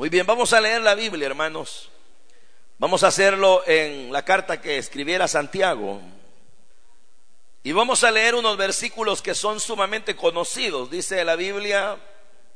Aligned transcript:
Muy 0.00 0.08
bien, 0.08 0.24
vamos 0.24 0.54
a 0.54 0.62
leer 0.62 0.80
la 0.80 0.94
Biblia, 0.94 1.26
hermanos. 1.26 1.90
Vamos 2.78 3.02
a 3.02 3.08
hacerlo 3.08 3.62
en 3.66 4.10
la 4.10 4.24
carta 4.24 4.58
que 4.58 4.78
escribiera 4.78 5.28
Santiago. 5.28 6.00
Y 7.62 7.72
vamos 7.72 8.02
a 8.02 8.10
leer 8.10 8.34
unos 8.34 8.56
versículos 8.56 9.20
que 9.20 9.34
son 9.34 9.60
sumamente 9.60 10.16
conocidos. 10.16 10.90
Dice 10.90 11.22
la 11.22 11.36
Biblia, 11.36 11.98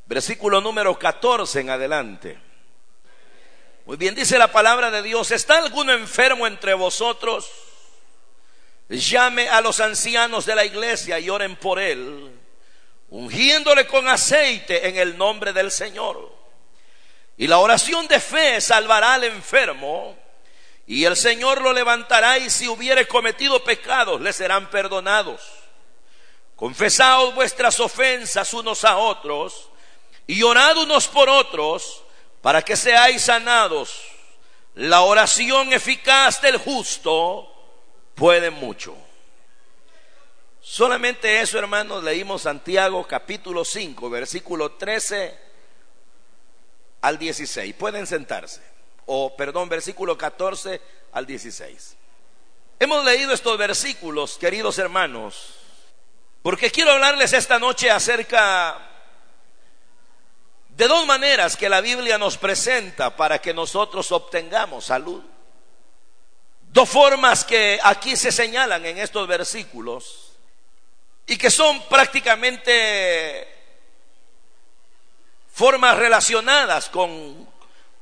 versículo 0.07 0.63
número 0.63 0.99
14 0.99 1.61
en 1.61 1.69
adelante. 1.69 2.39
Muy 3.85 3.99
bien, 3.99 4.15
dice 4.15 4.39
la 4.39 4.51
palabra 4.51 4.91
de 4.91 5.03
Dios, 5.03 5.31
¿está 5.31 5.59
alguno 5.59 5.93
enfermo 5.93 6.47
entre 6.47 6.73
vosotros? 6.73 7.51
Llame 8.89 9.51
a 9.51 9.61
los 9.61 9.81
ancianos 9.81 10.47
de 10.47 10.55
la 10.55 10.65
iglesia 10.65 11.19
y 11.19 11.29
oren 11.29 11.57
por 11.57 11.79
él, 11.79 12.41
ungiéndole 13.11 13.87
con 13.87 14.09
aceite 14.09 14.89
en 14.89 14.97
el 14.97 15.19
nombre 15.19 15.53
del 15.53 15.71
Señor. 15.71 16.34
Y 17.37 17.47
la 17.47 17.59
oración 17.59 18.07
de 18.07 18.21
fe 18.21 18.61
salvará 18.61 19.15
al 19.15 19.25
enfermo, 19.25 20.17
y 20.87 21.05
el 21.05 21.17
Señor 21.17 21.61
lo 21.61 21.73
levantará, 21.73 22.39
y 22.39 22.49
si 22.49 22.69
hubiere 22.69 23.09
cometido 23.09 23.63
pecados, 23.65 24.21
le 24.21 24.33
serán 24.33 24.71
perdonados. 24.71 25.41
Confesaos 26.55 27.35
vuestras 27.35 27.81
ofensas 27.81 28.55
unos 28.55 28.85
a 28.85 28.97
otros, 28.97 29.71
y 30.27 30.43
orad 30.43 30.77
unos 30.77 31.09
por 31.09 31.29
otros, 31.29 32.03
para 32.41 32.63
que 32.63 32.77
seáis 32.77 33.23
sanados. 33.23 34.01
La 34.75 35.01
oración 35.03 35.73
eficaz 35.73 36.41
del 36.41 36.59
justo 36.59 37.51
puede 38.15 38.51
mucho. 38.51 38.97
Solamente 40.61 41.41
eso, 41.41 41.59
hermanos, 41.59 42.03
leímos 42.03 42.43
Santiago 42.43 43.07
capítulo 43.07 43.65
5, 43.65 44.09
versículo 44.09 44.73
13 44.73 45.44
al 47.05 47.19
16. 47.19 47.75
Pueden 47.75 48.07
sentarse. 48.07 48.63
O, 49.07 49.37
perdón, 49.37 49.69
versículo 49.69 50.17
14 50.17 50.81
al 51.13 51.27
16. 51.27 51.97
Hemos 52.81 53.05
leído 53.05 53.33
estos 53.35 53.59
versículos, 53.59 54.39
queridos 54.39 54.79
hermanos, 54.79 55.55
porque 56.43 56.71
quiero 56.71 56.93
hablarles 56.93 57.35
esta 57.35 57.59
noche 57.59 57.91
acerca 57.91 58.79
de 60.71 60.89
dos 60.89 61.07
maneras 61.07 61.59
que 61.59 61.69
la 61.69 61.83
Biblia 61.83 62.17
nos 62.17 62.39
presenta 62.39 63.15
para 63.15 63.39
que 63.39 63.53
nosotros 63.53 64.11
obtengamos 64.11 64.87
salud. 64.87 65.23
Dos 66.73 66.89
formas 66.89 67.45
que 67.45 67.79
aquí 67.83 68.17
se 68.17 68.33
señalan 68.33 68.85
en 68.87 68.97
estos 68.97 69.29
versículos 69.29 70.33
y 71.27 71.37
que 71.37 71.51
son 71.51 71.87
prácticamente 71.87 73.54
formas 75.55 75.97
relacionadas 75.97 76.89
con 76.89 77.49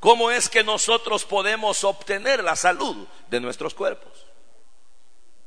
cómo 0.00 0.30
es 0.30 0.48
que 0.48 0.64
nosotros 0.64 1.26
podemos 1.26 1.84
obtener 1.84 2.42
la 2.42 2.56
salud 2.56 3.06
de 3.28 3.40
nuestros 3.40 3.74
cuerpos. 3.74 4.26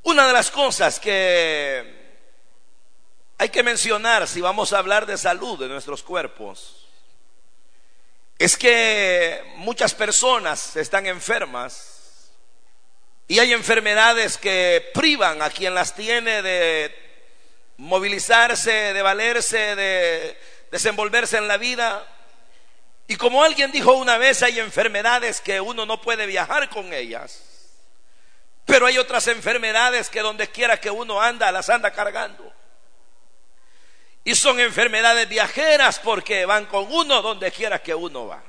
Una 0.03 0.27
de 0.27 0.33
las 0.33 0.51
cosas 0.51 0.99
que 0.99 2.05
hay 3.39 3.49
que 3.49 3.63
mencionar 3.63 4.27
si 4.27 4.39
vamos 4.39 4.71
a 4.71 4.77
hablar 4.77 5.07
de 5.07 5.17
salud 5.17 5.59
de 5.59 5.67
nuestros 5.67 6.03
cuerpos 6.03 6.85
es 8.37 8.55
que 8.55 9.41
muchas 9.55 9.95
personas 9.95 10.75
están 10.75 11.07
enfermas 11.07 12.29
y 13.27 13.39
hay 13.39 13.51
enfermedades 13.51 14.37
que 14.37 14.91
privan 14.93 15.41
a 15.41 15.49
quien 15.49 15.73
las 15.73 15.95
tiene 15.95 16.43
de 16.43 16.95
movilizarse, 17.77 18.93
de 18.93 19.01
valerse, 19.01 19.75
de 19.75 20.54
desenvolverse 20.75 21.37
en 21.37 21.47
la 21.47 21.55
vida. 21.55 22.05
Y 23.07 23.15
como 23.15 23.41
alguien 23.41 23.71
dijo 23.71 23.93
una 23.93 24.17
vez, 24.17 24.43
hay 24.43 24.59
enfermedades 24.59 25.39
que 25.39 25.61
uno 25.61 25.85
no 25.85 26.01
puede 26.01 26.25
viajar 26.25 26.67
con 26.69 26.91
ellas. 26.91 27.43
Pero 28.65 28.85
hay 28.85 28.97
otras 28.97 29.25
enfermedades 29.27 30.09
que 30.09 30.19
donde 30.19 30.49
quiera 30.49 30.77
que 30.77 30.91
uno 30.91 31.21
anda, 31.21 31.49
las 31.49 31.69
anda 31.69 31.91
cargando. 31.91 32.51
Y 34.25 34.35
son 34.35 34.59
enfermedades 34.59 35.29
viajeras 35.29 35.97
porque 35.99 36.45
van 36.45 36.65
con 36.65 36.91
uno 36.91 37.21
donde 37.21 37.53
quiera 37.53 37.81
que 37.81 37.95
uno 37.95 38.27
va. 38.27 38.43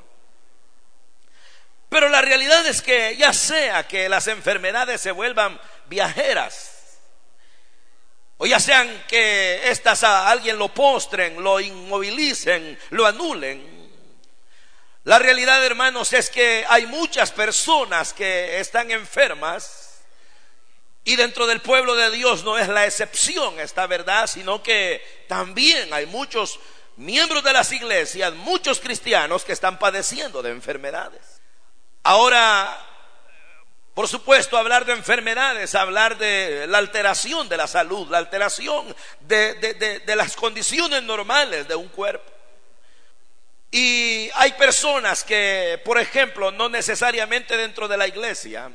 Pero 1.89 2.09
la 2.09 2.23
realidad 2.23 2.67
es 2.67 2.83
que 2.83 3.17
ya 3.17 3.33
sea 3.33 3.87
que 3.87 4.09
las 4.09 4.27
enfermedades 4.27 5.01
se 5.01 5.13
vuelvan 5.13 5.61
viajeras, 5.85 6.76
ya 8.47 8.61
sean 8.61 9.05
que 9.09 9.69
estas 9.69 10.05
a 10.05 10.31
alguien 10.31 10.59
lo 10.59 10.69
postren, 10.69 11.43
lo 11.43 11.61
inmovilicen, 11.61 12.79
lo 12.91 13.07
anulen, 13.07 13.77
la 15.07 15.21
realidad, 15.21 15.65
hermanos, 15.65 16.13
es 16.13 16.31
que 16.31 16.65
hay 16.69 16.85
muchas 16.87 17.31
personas 17.31 18.13
que 18.13 18.59
están 18.59 18.91
enfermas 18.91 20.01
y 21.05 21.15
dentro 21.15 21.47
del 21.47 21.61
pueblo 21.61 21.95
de 21.95 22.11
Dios 22.11 22.43
no 22.43 22.59
es 22.59 22.67
la 22.67 22.87
excepción 22.87 23.61
esta 23.61 23.87
verdad, 23.87 24.27
sino 24.27 24.65
que 24.65 25.01
también 25.29 25.95
hay 25.95 26.07
muchos 26.07 26.59
miembros 26.97 27.45
de 27.45 27.53
las 27.53 27.71
iglesias, 27.71 28.35
muchos 28.35 28.81
cristianos 28.81 29.45
que 29.45 29.53
están 29.53 29.79
padeciendo 29.79 30.43
de 30.43 30.51
enfermedades. 30.51 31.41
Ahora, 32.03 32.77
por 33.97 34.09
supuesto, 34.09 34.59
hablar 34.59 34.85
de 34.85 34.93
enfermedades, 34.93 35.75
hablar 35.75 36.19
de 36.19 36.67
la 36.67 36.77
alteración 36.77 37.49
de 37.49 37.57
la 37.57 37.67
salud, 37.67 38.07
la 38.11 38.19
alteración 38.19 38.95
de, 39.21 39.55
de, 40.05 40.17
las 40.17 40.37
condiciones 40.37 41.03
normales 41.03 41.67
de 41.67 41.77
un 41.77 41.89
cuerpo. 41.89 42.31
Y 43.71 44.29
hay 44.35 44.53
personas 44.53 45.25
que, 45.25 45.81
por 45.83 45.99
ejemplo, 45.99 46.53
no 46.53 46.69
necesariamente 46.69 47.57
dentro 47.57 47.89
de 47.89 47.97
la 47.97 48.07
iglesia, 48.07 48.71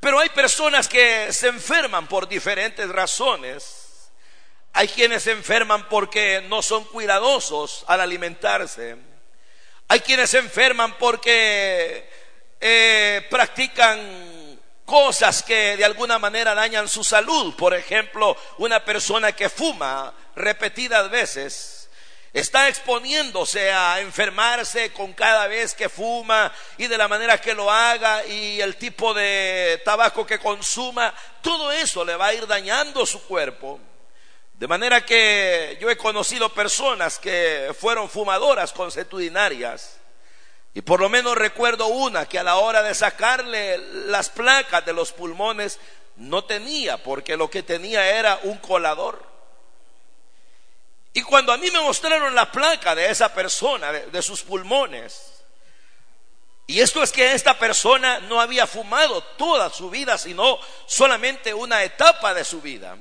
pero 0.00 0.18
hay 0.18 0.30
personas 0.30 0.88
que 0.88 1.32
se 1.32 1.46
enferman 1.46 2.08
por 2.08 2.26
diferentes 2.26 2.88
razones. 2.88 4.10
Hay 4.72 4.88
quienes 4.88 5.22
se 5.22 5.30
enferman 5.30 5.88
porque 5.88 6.44
no 6.48 6.60
son 6.60 6.82
cuidadosos 6.86 7.84
al 7.86 8.00
alimentarse. 8.00 8.96
Hay 9.86 10.00
quienes 10.00 10.30
se 10.30 10.38
enferman 10.38 10.98
porque 10.98 12.27
eh, 12.60 13.26
practican 13.30 14.58
cosas 14.84 15.42
que 15.42 15.76
de 15.76 15.84
alguna 15.84 16.18
manera 16.18 16.54
dañan 16.54 16.88
su 16.88 17.04
salud. 17.04 17.54
Por 17.56 17.74
ejemplo, 17.74 18.36
una 18.58 18.84
persona 18.84 19.32
que 19.32 19.48
fuma 19.48 20.14
repetidas 20.34 21.10
veces 21.10 21.78
Está 22.32 22.68
exponiéndose 22.68 23.72
a 23.72 24.00
enfermarse 24.00 24.92
con 24.92 25.14
cada 25.14 25.46
vez 25.46 25.74
que 25.74 25.88
fuma 25.88 26.52
y 26.76 26.86
de 26.86 26.98
la 26.98 27.08
manera 27.08 27.40
que 27.40 27.54
lo 27.54 27.70
haga 27.70 28.24
y 28.26 28.60
el 28.60 28.76
tipo 28.76 29.14
de 29.14 29.80
tabaco 29.84 30.26
que 30.26 30.38
consuma. 30.38 31.14
Todo 31.40 31.72
eso 31.72 32.04
le 32.04 32.16
va 32.16 32.26
a 32.26 32.34
ir 32.34 32.46
dañando 32.46 33.06
su 33.06 33.26
cuerpo. 33.26 33.80
De 34.52 34.68
manera 34.68 35.04
que 35.06 35.78
yo 35.80 35.88
he 35.88 35.96
conocido 35.96 36.52
personas 36.52 37.18
que 37.18 37.74
fueron 37.78 38.10
fumadoras 38.10 38.72
consuetudinarias. 38.72 39.97
Y 40.74 40.82
por 40.82 41.00
lo 41.00 41.08
menos 41.08 41.36
recuerdo 41.36 41.86
una 41.86 42.26
que 42.26 42.38
a 42.38 42.44
la 42.44 42.56
hora 42.56 42.82
de 42.82 42.94
sacarle 42.94 43.78
las 44.06 44.28
placas 44.28 44.84
de 44.84 44.92
los 44.92 45.12
pulmones 45.12 45.78
no 46.16 46.44
tenía, 46.44 47.02
porque 47.02 47.36
lo 47.36 47.48
que 47.48 47.62
tenía 47.62 48.08
era 48.18 48.40
un 48.42 48.58
colador. 48.58 49.24
Y 51.12 51.22
cuando 51.22 51.52
a 51.52 51.56
mí 51.56 51.70
me 51.70 51.80
mostraron 51.80 52.34
la 52.34 52.52
placa 52.52 52.94
de 52.94 53.10
esa 53.10 53.32
persona, 53.32 53.90
de, 53.92 54.22
sus 54.22 54.42
pulmones, 54.42 55.42
y 56.66 56.80
esto 56.80 57.02
es 57.02 57.10
que 57.10 57.32
esta 57.32 57.58
persona 57.58 58.20
no 58.20 58.40
había 58.40 58.66
fumado 58.66 59.22
toda 59.22 59.70
su 59.70 59.90
vida, 59.90 60.18
sino 60.18 60.58
solamente 60.86 61.54
una 61.54 61.82
etapa 61.82 62.34
de 62.34 62.44
su 62.44 62.60
vida. 62.60 62.96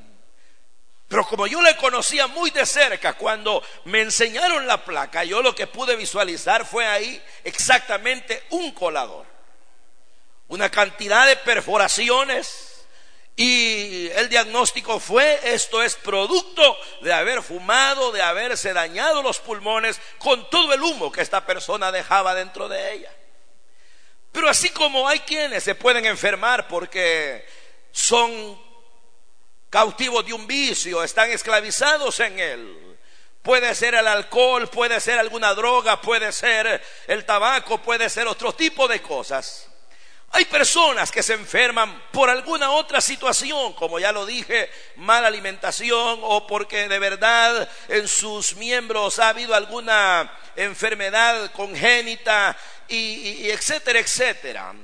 Pero 1.07 1.25
como 1.25 1.47
yo 1.47 1.61
le 1.61 1.77
conocía 1.77 2.27
muy 2.27 2.51
de 2.51 2.65
cerca, 2.65 3.13
cuando 3.13 3.63
me 3.85 4.01
enseñaron 4.01 4.67
la 4.67 4.83
placa, 4.83 5.23
yo 5.23 5.41
lo 5.41 5.55
que 5.55 5.67
pude 5.67 5.95
visualizar 5.95 6.65
fue 6.65 6.85
ahí 6.85 7.21
exactamente 7.43 8.43
un 8.49 8.71
colador. 8.71 9.25
Una 10.49 10.69
cantidad 10.69 11.25
de 11.25 11.37
perforaciones, 11.37 12.77
y 13.39 14.09
el 14.15 14.29
diagnóstico 14.29 14.99
fue, 14.99 15.39
esto 15.43 15.83
es 15.83 15.95
producto 15.95 16.75
de 17.01 17.13
haber 17.13 17.43
fumado, 17.43 18.11
de 18.11 18.23
haberse 18.23 18.73
dañado 18.73 19.21
los 19.21 19.39
pulmones 19.39 20.01
con 20.17 20.49
todo 20.49 20.73
el 20.73 20.81
humo 20.81 21.11
que 21.11 21.21
esta 21.21 21.45
persona 21.45 21.91
dejaba 21.91 22.33
dentro 22.33 22.67
de 22.67 22.93
ella. 22.93 23.11
Pero 24.31 24.49
así 24.49 24.69
como 24.71 25.07
hay 25.07 25.19
quienes 25.19 25.63
se 25.63 25.75
pueden 25.75 26.05
enfermar 26.05 26.67
porque 26.67 27.47
son 27.91 28.59
cautivos 29.69 30.25
de 30.25 30.33
un 30.33 30.47
vicio, 30.47 31.03
están 31.03 31.29
esclavizados 31.31 32.19
en 32.19 32.39
él. 32.39 32.97
Puede 33.41 33.73
ser 33.75 33.95
el 33.95 34.07
alcohol, 34.07 34.67
puede 34.67 34.99
ser 34.99 35.19
alguna 35.19 35.53
droga, 35.53 36.01
puede 36.01 36.31
ser 36.31 36.83
el 37.07 37.25
tabaco, 37.25 37.77
puede 37.77 38.09
ser 38.09 38.27
otro 38.27 38.53
tipo 38.53 38.87
de 38.87 39.01
cosas. 39.01 39.69
Hay 40.31 40.45
personas 40.45 41.11
que 41.11 41.23
se 41.23 41.33
enferman 41.33 42.03
por 42.11 42.29
alguna 42.29 42.71
otra 42.71 42.99
situación, 42.99 43.73
como 43.73 43.97
ya 43.97 44.11
lo 44.11 44.25
dije, 44.25 44.69
mala 44.97 45.27
alimentación 45.27 46.19
o 46.21 46.45
porque 46.45 46.89
de 46.89 46.99
verdad 46.99 47.69
en 47.87 48.07
sus 48.07 48.55
miembros 48.55 49.19
ha 49.19 49.29
habido 49.29 49.55
alguna 49.55 50.31
enfermedad 50.57 51.51
congénita 51.51 52.57
y, 52.89 53.49
etcétera, 53.49 53.99
etcétera. 53.99 54.75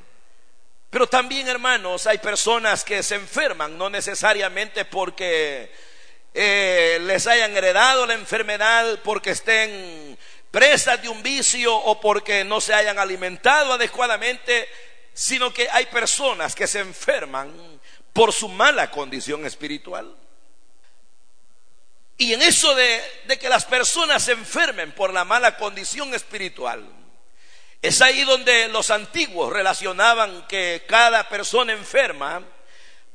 Pero 0.93 1.07
también, 1.07 1.47
hermanos, 1.47 2.05
hay 2.05 2.19
personas 2.19 2.83
que 2.83 3.01
se 3.01 3.15
enferman, 3.15 3.75
no 3.79 3.89
necesariamente 3.89 4.85
porque 4.85 5.73
eh, 6.31 6.99
les 7.01 7.25
hayan 7.25 7.57
heredado 7.57 8.05
la 8.05 8.13
enfermedad, 8.13 8.99
porque 9.03 9.31
estén 9.31 10.15
presas 10.51 11.01
de 11.01 11.09
un 11.09 11.23
vicio 11.23 11.75
o 11.75 11.99
porque 11.99 12.43
no 12.43 12.61
se 12.61 12.75
hayan 12.75 12.99
alimentado 12.99 13.73
adecuadamente, 13.73 14.69
sino 15.15 15.51
que 15.51 15.67
hay 15.71 15.87
personas 15.87 16.53
que 16.53 16.67
se 16.67 16.81
enferman 16.81 17.51
por 18.13 18.31
su 18.31 18.47
mala 18.47 18.91
condición 18.91 19.47
espiritual. 19.47 20.15
Y 22.19 22.33
en 22.33 22.43
eso 22.43 22.75
de, 22.75 23.01
que 23.41 23.49
las 23.49 23.65
personas 23.65 24.21
se 24.21 24.33
enfermen 24.33 24.91
por 24.91 25.11
la 25.11 25.25
mala 25.25 25.57
condición 25.57 26.13
espiritual, 26.13 26.87
es 27.83 28.01
ahí 28.01 28.23
donde 28.23 28.69
los 28.69 28.89
antiguos 28.89 29.53
relacionaban 29.53 30.47
que 30.47 30.83
cada 30.87 31.29
persona 31.29 31.73
enferma 31.73 32.41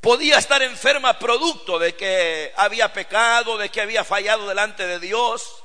podía 0.01 0.39
estar 0.39 0.63
enferma 0.63 1.19
producto 1.19 1.79
de 1.79 1.97
que 1.97 2.53
había 2.55 2.93
pecado, 2.93 3.59
de 3.59 3.71
que 3.71 3.81
había 3.81 4.05
fallado 4.05 4.47
delante 4.47 4.87
de 4.87 5.01
Dios, 5.01 5.65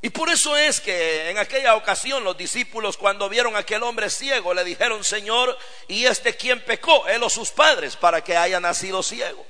y 0.00 0.10
por 0.10 0.30
eso 0.30 0.56
es 0.56 0.80
que 0.80 1.28
en 1.28 1.38
aquella 1.38 1.74
ocasión 1.74 2.22
los 2.22 2.38
discípulos 2.38 2.96
cuando 2.96 3.28
vieron 3.28 3.56
a 3.56 3.60
aquel 3.60 3.82
hombre 3.82 4.08
ciego 4.10 4.54
le 4.54 4.62
dijeron, 4.62 5.02
Señor, 5.02 5.58
¿y 5.88 6.06
este 6.06 6.36
quién 6.36 6.60
pecó? 6.64 7.08
Él 7.08 7.22
o 7.24 7.30
sus 7.30 7.50
padres 7.50 7.96
para 7.96 8.22
que 8.22 8.36
haya 8.36 8.60
nacido 8.60 9.02
ciego. 9.02 9.44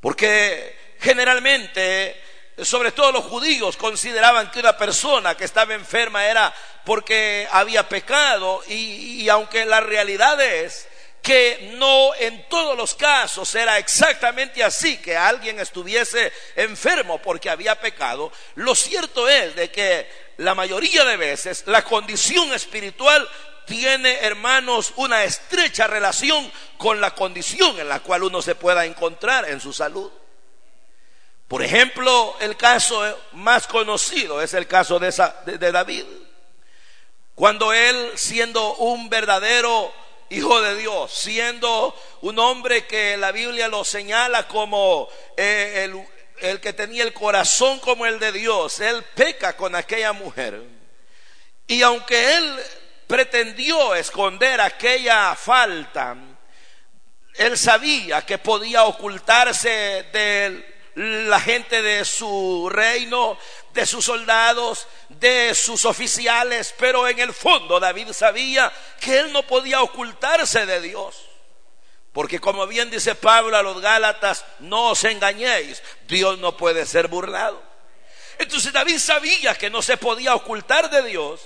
Porque 0.00 0.96
generalmente, 0.98 2.20
sobre 2.62 2.92
todo 2.92 3.12
los 3.12 3.24
judíos, 3.24 3.76
consideraban 3.76 4.50
que 4.50 4.60
una 4.60 4.76
persona 4.76 5.36
que 5.36 5.44
estaba 5.44 5.74
enferma 5.74 6.26
era 6.26 6.54
porque 6.84 7.48
había 7.50 7.88
pecado 7.88 8.62
y, 8.68 9.22
y 9.22 9.28
aunque 9.28 9.64
la 9.64 9.80
realidad 9.80 10.40
es 10.40 10.86
que 11.24 11.70
no 11.78 12.14
en 12.16 12.46
todos 12.50 12.76
los 12.76 12.94
casos 12.94 13.54
era 13.54 13.78
exactamente 13.78 14.62
así, 14.62 14.98
que 14.98 15.16
alguien 15.16 15.58
estuviese 15.58 16.30
enfermo 16.54 17.16
porque 17.22 17.48
había 17.48 17.80
pecado. 17.80 18.30
Lo 18.56 18.74
cierto 18.74 19.26
es 19.26 19.56
de 19.56 19.70
que 19.70 20.06
la 20.36 20.54
mayoría 20.54 21.02
de 21.06 21.16
veces 21.16 21.64
la 21.66 21.82
condición 21.82 22.52
espiritual 22.52 23.26
tiene, 23.64 24.18
hermanos, 24.20 24.92
una 24.96 25.24
estrecha 25.24 25.86
relación 25.86 26.52
con 26.76 27.00
la 27.00 27.14
condición 27.14 27.80
en 27.80 27.88
la 27.88 28.00
cual 28.00 28.24
uno 28.24 28.42
se 28.42 28.54
pueda 28.54 28.84
encontrar 28.84 29.48
en 29.48 29.60
su 29.60 29.72
salud. 29.72 30.12
Por 31.48 31.62
ejemplo, 31.62 32.36
el 32.40 32.56
caso 32.56 33.02
más 33.32 33.66
conocido 33.66 34.40
es 34.40 34.54
el 34.54 34.66
caso 34.66 34.98
de, 34.98 35.12
de 35.58 35.72
David. 35.72 36.04
Cuando 37.34 37.72
él, 37.72 38.12
siendo 38.14 38.76
un 38.76 39.10
verdadero 39.10 39.92
hijo 40.30 40.60
de 40.62 40.76
Dios, 40.76 41.12
siendo 41.12 41.94
un 42.22 42.38
hombre 42.38 42.86
que 42.86 43.16
la 43.16 43.32
Biblia 43.32 43.68
lo 43.68 43.84
señala 43.84 44.48
como 44.48 45.08
eh, 45.36 45.82
el, 45.84 46.48
el 46.48 46.60
que 46.60 46.72
tenía 46.72 47.02
el 47.02 47.12
corazón 47.12 47.78
como 47.80 48.06
el 48.06 48.18
de 48.18 48.32
Dios, 48.32 48.80
él 48.80 49.04
peca 49.14 49.56
con 49.56 49.74
aquella 49.74 50.12
mujer. 50.12 50.62
Y 51.66 51.82
aunque 51.82 52.36
él 52.36 52.60
pretendió 53.06 53.94
esconder 53.94 54.60
aquella 54.60 55.34
falta, 55.34 56.16
él 57.34 57.58
sabía 57.58 58.22
que 58.22 58.38
podía 58.38 58.84
ocultarse 58.84 60.06
de 60.12 60.73
la 60.94 61.40
gente 61.40 61.82
de 61.82 62.04
su 62.04 62.68
reino, 62.70 63.36
de 63.72 63.86
sus 63.86 64.04
soldados, 64.04 64.86
de 65.08 65.54
sus 65.54 65.84
oficiales, 65.84 66.74
pero 66.78 67.08
en 67.08 67.18
el 67.18 67.34
fondo 67.34 67.80
David 67.80 68.12
sabía 68.12 68.72
que 69.00 69.18
él 69.18 69.32
no 69.32 69.42
podía 69.42 69.82
ocultarse 69.82 70.66
de 70.66 70.80
Dios. 70.80 71.16
Porque 72.12 72.40
como 72.40 72.66
bien 72.68 72.90
dice 72.90 73.16
Pablo 73.16 73.56
a 73.56 73.62
los 73.62 73.80
Gálatas, 73.80 74.44
no 74.60 74.90
os 74.90 75.02
engañéis, 75.02 75.82
Dios 76.06 76.38
no 76.38 76.56
puede 76.56 76.86
ser 76.86 77.08
burlado. 77.08 77.60
Entonces 78.38 78.72
David 78.72 78.98
sabía 78.98 79.54
que 79.56 79.70
no 79.70 79.82
se 79.82 79.96
podía 79.96 80.34
ocultar 80.34 80.90
de 80.90 81.02
Dios. 81.02 81.40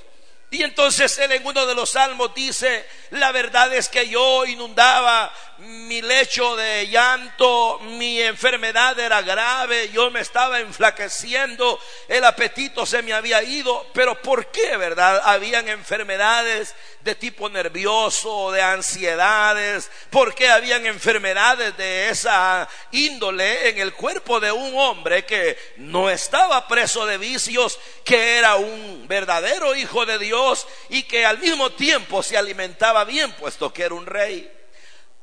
Y 0.51 0.63
entonces 0.63 1.19
él 1.19 1.33
en 1.33 1.47
uno 1.47 1.67
de 1.67 1.75
los 1.75 1.91
salmos 1.91 2.35
dice, 2.35 2.87
la 3.11 3.33
verdad 3.33 3.73
es 3.75 3.89
que 3.89 4.09
yo 4.09 4.47
inundaba 4.47 5.33
mi 5.59 6.01
lecho 6.03 6.55
de 6.55 6.87
llanto, 6.87 7.81
mi 7.81 8.21
enfermedad 8.21 8.99
era 8.99 9.23
grave, 9.23 9.91
yo 9.91 10.09
me 10.11 10.21
estaba 10.21 10.61
enflaqueciendo, 10.61 11.81
el 12.07 12.25
apetito 12.25 12.87
se 12.87 13.03
me 13.03 13.13
había 13.13 13.43
ido, 13.43 13.87
pero 13.93 14.23
¿por 14.23 14.53
qué, 14.53 14.77
verdad? 14.77 15.21
Habían 15.25 15.69
enfermedades 15.69 16.77
de 17.01 17.17
tipo 17.17 17.49
nervioso, 17.49 18.53
de 18.53 18.63
ansiedades, 18.63 19.91
¿por 20.11 20.33
qué 20.35 20.49
habían 20.49 20.87
enfermedades 20.87 21.77
de 21.77 22.09
esa 22.09 22.69
índole 22.93 23.71
en 23.71 23.79
el 23.79 23.95
cuerpo 23.95 24.39
de 24.39 24.53
un 24.53 24.79
hombre 24.79 25.25
que 25.25 25.59
no 25.79 26.09
estaba 26.09 26.69
preso 26.69 27.05
de 27.05 27.19
vicios, 27.19 27.81
que 28.05 28.39
era 28.39 28.55
un 28.57 29.07
verdadero 29.09 29.75
hijo 29.75 30.07
de 30.07 30.19
Dios 30.19 30.69
y 30.89 31.03
que 31.03 31.27
al 31.27 31.39
mismo 31.39 31.71
tiempo 31.73 32.23
se 32.23 32.37
alimentaba 32.37 33.05
bien, 33.05 33.33
puesto 33.33 33.73
que 33.73 33.83
era 33.83 33.95
un 33.95 34.07
rey? 34.07 34.58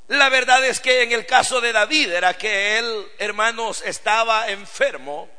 La 0.07 0.29
verdad 0.29 0.63
es 0.63 0.79
que 0.79 1.01
en 1.01 1.11
el 1.11 1.25
caso 1.25 1.61
de 1.61 1.71
David 1.71 2.11
era 2.11 2.37
que 2.37 2.77
él, 2.77 3.07
hermanos, 3.17 3.81
estaba 3.83 4.49
enfermo 4.49 5.29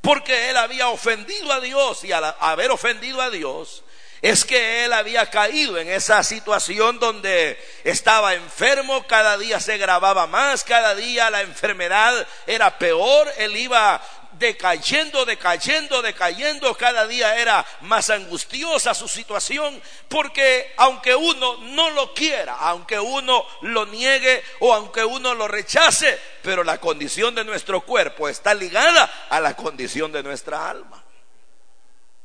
porque 0.00 0.50
él 0.50 0.56
había 0.56 0.88
ofendido 0.88 1.52
a 1.52 1.60
Dios 1.60 2.02
y 2.04 2.12
al 2.12 2.34
haber 2.40 2.70
ofendido 2.70 3.20
a 3.20 3.30
Dios 3.30 3.84
es 4.22 4.44
que 4.44 4.84
él 4.84 4.92
había 4.92 5.30
caído 5.30 5.78
en 5.78 5.88
esa 5.88 6.22
situación 6.22 6.98
donde 6.98 7.58
estaba 7.84 8.34
enfermo, 8.34 9.06
cada 9.06 9.36
día 9.36 9.60
se 9.60 9.78
grababa 9.78 10.26
más, 10.26 10.64
cada 10.64 10.94
día 10.94 11.30
la 11.30 11.42
enfermedad 11.42 12.26
era 12.46 12.78
peor, 12.78 13.32
él 13.36 13.56
iba 13.56 14.02
decayendo, 14.38 15.24
decayendo, 15.24 16.02
decayendo, 16.02 16.76
cada 16.76 17.06
día 17.06 17.36
era 17.36 17.64
más 17.82 18.10
angustiosa 18.10 18.94
su 18.94 19.08
situación, 19.08 19.80
porque 20.08 20.72
aunque 20.76 21.14
uno 21.14 21.56
no 21.58 21.90
lo 21.90 22.14
quiera, 22.14 22.54
aunque 22.54 22.98
uno 22.98 23.46
lo 23.62 23.86
niegue 23.86 24.42
o 24.60 24.74
aunque 24.74 25.04
uno 25.04 25.34
lo 25.34 25.48
rechace, 25.48 26.18
pero 26.42 26.64
la 26.64 26.78
condición 26.78 27.34
de 27.34 27.44
nuestro 27.44 27.80
cuerpo 27.82 28.28
está 28.28 28.54
ligada 28.54 29.26
a 29.30 29.40
la 29.40 29.54
condición 29.54 30.12
de 30.12 30.22
nuestra 30.22 30.68
alma. 30.68 31.02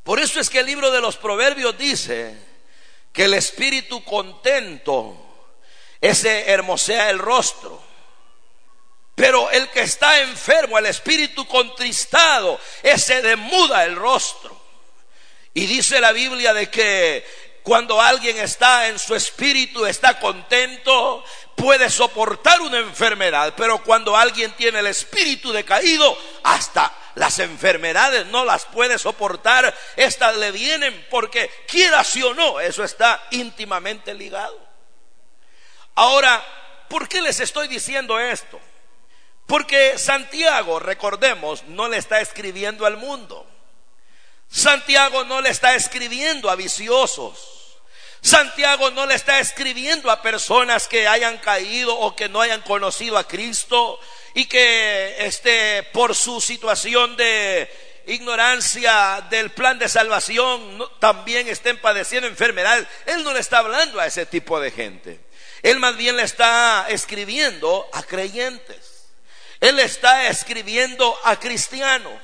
Por 0.03 0.19
eso 0.19 0.39
es 0.39 0.49
que 0.49 0.59
el 0.59 0.65
libro 0.65 0.91
de 0.91 1.01
los 1.01 1.17
proverbios 1.17 1.77
dice 1.77 2.35
que 3.13 3.25
el 3.25 3.33
espíritu 3.33 4.03
contento, 4.03 5.15
ese 5.99 6.49
hermosea 6.49 7.09
el 7.09 7.19
rostro 7.19 7.90
pero 9.21 9.51
el 9.51 9.69
que 9.69 9.81
está 9.81 10.19
enfermo, 10.21 10.79
el 10.79 10.87
espíritu 10.87 11.47
contristado, 11.47 12.59
ese 12.81 13.21
demuda 13.21 13.85
el 13.85 13.95
rostro. 13.95 14.59
Y 15.53 15.67
dice 15.67 16.01
la 16.01 16.11
Biblia 16.11 16.55
de 16.55 16.71
que 16.71 17.23
cuando 17.61 18.01
alguien 18.01 18.39
está 18.39 18.87
en 18.87 18.97
su 18.97 19.13
espíritu, 19.13 19.85
está 19.85 20.19
contento, 20.19 21.23
puede 21.55 21.91
soportar 21.91 22.61
una 22.61 22.79
enfermedad, 22.79 23.53
pero 23.55 23.83
cuando 23.83 24.17
alguien 24.17 24.53
tiene 24.53 24.79
el 24.79 24.87
espíritu 24.87 25.51
decaído, 25.51 26.17
hasta 26.41 26.91
las 27.13 27.37
enfermedades 27.37 28.25
no 28.25 28.43
las 28.43 28.65
puede 28.65 28.97
soportar, 28.97 29.71
estas 29.97 30.35
le 30.37 30.49
vienen 30.49 31.05
porque 31.11 31.47
quiera 31.67 32.03
sí 32.03 32.23
o 32.23 32.33
no, 32.33 32.59
eso 32.59 32.83
está 32.83 33.21
íntimamente 33.29 34.15
ligado. 34.15 34.59
Ahora, 35.93 36.43
¿por 36.89 37.07
qué 37.07 37.21
les 37.21 37.39
estoy 37.39 37.67
diciendo 37.67 38.19
esto? 38.19 38.59
Porque 39.51 39.97
Santiago, 39.97 40.79
recordemos, 40.79 41.65
no 41.65 41.89
le 41.89 41.97
está 41.97 42.21
escribiendo 42.21 42.85
al 42.85 42.95
mundo. 42.95 43.45
Santiago 44.49 45.25
no 45.25 45.41
le 45.41 45.49
está 45.49 45.75
escribiendo 45.75 46.49
a 46.49 46.55
viciosos. 46.55 47.77
Santiago 48.21 48.91
no 48.91 49.05
le 49.05 49.15
está 49.15 49.41
escribiendo 49.41 50.09
a 50.09 50.21
personas 50.21 50.87
que 50.87 51.05
hayan 51.05 51.37
caído 51.39 51.99
o 51.99 52.15
que 52.15 52.29
no 52.29 52.39
hayan 52.39 52.61
conocido 52.61 53.17
a 53.17 53.27
Cristo 53.27 53.99
y 54.35 54.45
que 54.45 55.17
este 55.19 55.83
por 55.91 56.15
su 56.15 56.39
situación 56.39 57.17
de 57.17 57.69
ignorancia 58.07 59.27
del 59.29 59.51
plan 59.51 59.77
de 59.77 59.89
salvación 59.89 60.81
también 60.99 61.49
estén 61.49 61.77
padeciendo 61.77 62.25
enfermedades. 62.29 62.87
Él 63.05 63.21
no 63.25 63.33
le 63.33 63.41
está 63.41 63.57
hablando 63.57 63.99
a 63.99 64.05
ese 64.05 64.25
tipo 64.25 64.61
de 64.61 64.71
gente. 64.71 65.19
Él 65.61 65.77
más 65.77 65.97
bien 65.97 66.15
le 66.15 66.23
está 66.23 66.85
escribiendo 66.87 67.89
a 67.91 68.01
creyentes. 68.03 68.90
Él 69.61 69.79
está 69.79 70.27
escribiendo 70.27 71.17
a 71.23 71.39
cristianos. 71.39 72.19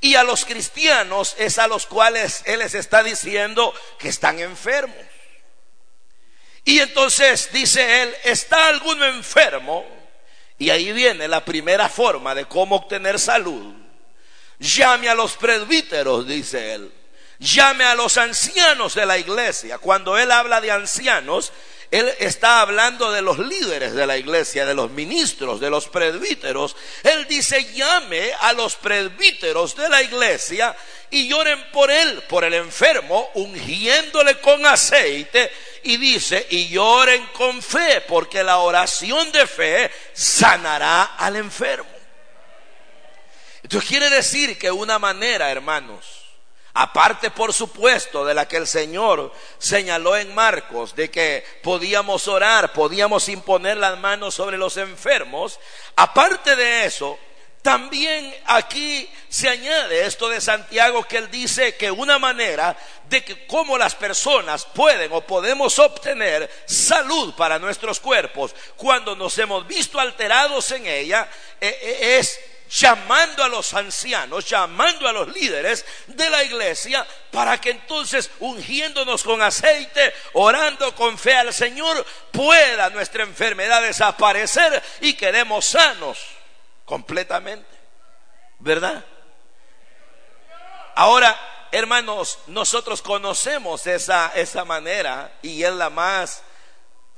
Y 0.00 0.14
a 0.14 0.22
los 0.22 0.44
cristianos 0.44 1.34
es 1.38 1.58
a 1.58 1.66
los 1.66 1.86
cuales 1.86 2.42
Él 2.44 2.60
les 2.60 2.74
está 2.74 3.02
diciendo 3.02 3.74
que 3.98 4.08
están 4.08 4.38
enfermos. 4.38 4.94
Y 6.66 6.80
entonces 6.80 7.48
dice 7.52 8.02
él, 8.02 8.14
¿está 8.24 8.66
alguno 8.66 9.06
enfermo? 9.06 9.86
Y 10.58 10.70
ahí 10.70 10.92
viene 10.92 11.28
la 11.28 11.44
primera 11.44 11.88
forma 11.88 12.34
de 12.34 12.46
cómo 12.46 12.74
obtener 12.74 13.20
salud. 13.20 13.72
Llame 14.58 15.08
a 15.08 15.14
los 15.14 15.36
presbíteros, 15.36 16.26
dice 16.26 16.74
él. 16.74 16.92
Llame 17.38 17.84
a 17.84 17.94
los 17.94 18.16
ancianos 18.16 18.96
de 18.96 19.06
la 19.06 19.16
iglesia. 19.16 19.78
Cuando 19.78 20.18
él 20.18 20.32
habla 20.32 20.60
de 20.60 20.72
ancianos, 20.72 21.52
él 21.90 22.12
está 22.18 22.60
hablando 22.60 23.12
de 23.12 23.22
los 23.22 23.38
líderes 23.38 23.94
de 23.94 24.06
la 24.06 24.16
iglesia, 24.16 24.66
de 24.66 24.74
los 24.74 24.90
ministros, 24.90 25.60
de 25.60 25.70
los 25.70 25.88
presbíteros. 25.88 26.74
Él 27.02 27.26
dice, 27.28 27.72
llame 27.74 28.32
a 28.40 28.52
los 28.52 28.74
presbíteros 28.76 29.76
de 29.76 29.88
la 29.88 30.02
iglesia 30.02 30.76
y 31.10 31.28
lloren 31.28 31.70
por 31.70 31.90
él, 31.90 32.22
por 32.28 32.44
el 32.44 32.54
enfermo, 32.54 33.30
ungiéndole 33.34 34.40
con 34.40 34.66
aceite. 34.66 35.52
Y 35.84 35.96
dice, 35.98 36.46
y 36.50 36.68
lloren 36.68 37.24
con 37.28 37.62
fe, 37.62 38.00
porque 38.00 38.42
la 38.42 38.58
oración 38.58 39.30
de 39.30 39.46
fe 39.46 39.90
sanará 40.12 41.14
al 41.16 41.36
enfermo. 41.36 41.88
Entonces 43.62 43.88
quiere 43.88 44.10
decir 44.10 44.58
que 44.58 44.70
una 44.70 44.98
manera, 44.98 45.50
hermanos, 45.50 46.25
aparte 46.78 47.30
por 47.30 47.54
supuesto 47.54 48.22
de 48.26 48.34
la 48.34 48.46
que 48.46 48.58
el 48.58 48.66
Señor 48.66 49.32
señaló 49.56 50.14
en 50.14 50.34
Marcos, 50.34 50.94
de 50.94 51.10
que 51.10 51.42
podíamos 51.62 52.28
orar, 52.28 52.74
podíamos 52.74 53.30
imponer 53.30 53.78
las 53.78 53.98
manos 53.98 54.34
sobre 54.34 54.58
los 54.58 54.76
enfermos, 54.76 55.58
aparte 55.96 56.54
de 56.54 56.84
eso, 56.84 57.18
también 57.66 58.32
aquí 58.44 59.10
se 59.28 59.48
añade 59.48 60.06
esto 60.06 60.28
de 60.28 60.40
Santiago 60.40 61.02
que 61.02 61.16
él 61.16 61.28
dice 61.32 61.74
que 61.74 61.90
una 61.90 62.16
manera 62.16 62.76
de 63.08 63.24
que 63.24 63.44
cómo 63.48 63.76
las 63.76 63.96
personas 63.96 64.64
pueden 64.66 65.10
o 65.12 65.22
podemos 65.22 65.76
obtener 65.80 66.48
salud 66.64 67.34
para 67.34 67.58
nuestros 67.58 67.98
cuerpos 67.98 68.54
cuando 68.76 69.16
nos 69.16 69.36
hemos 69.38 69.66
visto 69.66 69.98
alterados 69.98 70.70
en 70.70 70.86
ella 70.86 71.28
eh, 71.60 71.76
eh, 71.82 72.18
es 72.20 72.38
llamando 72.70 73.42
a 73.42 73.48
los 73.48 73.74
ancianos, 73.74 74.48
llamando 74.48 75.08
a 75.08 75.12
los 75.12 75.34
líderes 75.34 75.84
de 76.06 76.30
la 76.30 76.44
iglesia 76.44 77.04
para 77.32 77.60
que 77.60 77.70
entonces 77.70 78.30
ungiéndonos 78.38 79.24
con 79.24 79.42
aceite, 79.42 80.14
orando 80.34 80.94
con 80.94 81.18
fe 81.18 81.34
al 81.34 81.52
Señor, 81.52 82.06
pueda 82.30 82.90
nuestra 82.90 83.24
enfermedad 83.24 83.82
desaparecer 83.82 84.80
y 85.00 85.14
quedemos 85.14 85.64
sanos 85.64 86.35
completamente. 86.86 87.68
¿Verdad? 88.58 89.04
Ahora, 90.94 91.38
hermanos, 91.72 92.38
nosotros 92.46 93.02
conocemos 93.02 93.86
esa, 93.86 94.32
esa 94.34 94.64
manera 94.64 95.30
y 95.42 95.62
es 95.62 95.72
la 95.74 95.90
más 95.90 96.42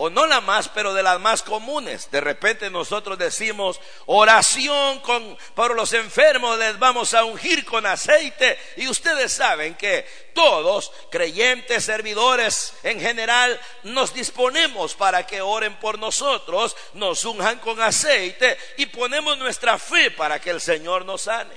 o 0.00 0.08
no 0.10 0.26
la 0.26 0.40
más, 0.40 0.68
pero 0.68 0.94
de 0.94 1.02
las 1.02 1.18
más 1.18 1.42
comunes. 1.42 2.08
De 2.12 2.20
repente 2.20 2.70
nosotros 2.70 3.18
decimos 3.18 3.80
oración 4.06 5.00
con, 5.00 5.36
por 5.54 5.74
los 5.74 5.92
enfermos, 5.92 6.56
les 6.56 6.78
vamos 6.78 7.14
a 7.14 7.24
ungir 7.24 7.64
con 7.64 7.84
aceite. 7.84 8.56
Y 8.76 8.86
ustedes 8.86 9.32
saben 9.32 9.74
que 9.74 10.06
todos, 10.34 10.92
creyentes, 11.10 11.84
servidores 11.84 12.74
en 12.84 13.00
general, 13.00 13.60
nos 13.82 14.14
disponemos 14.14 14.94
para 14.94 15.26
que 15.26 15.40
oren 15.40 15.74
por 15.80 15.98
nosotros, 15.98 16.76
nos 16.94 17.24
unjan 17.24 17.58
con 17.58 17.82
aceite 17.82 18.56
y 18.76 18.86
ponemos 18.86 19.36
nuestra 19.36 19.78
fe 19.80 20.12
para 20.12 20.40
que 20.40 20.50
el 20.50 20.60
Señor 20.60 21.04
nos 21.04 21.22
sane. 21.22 21.56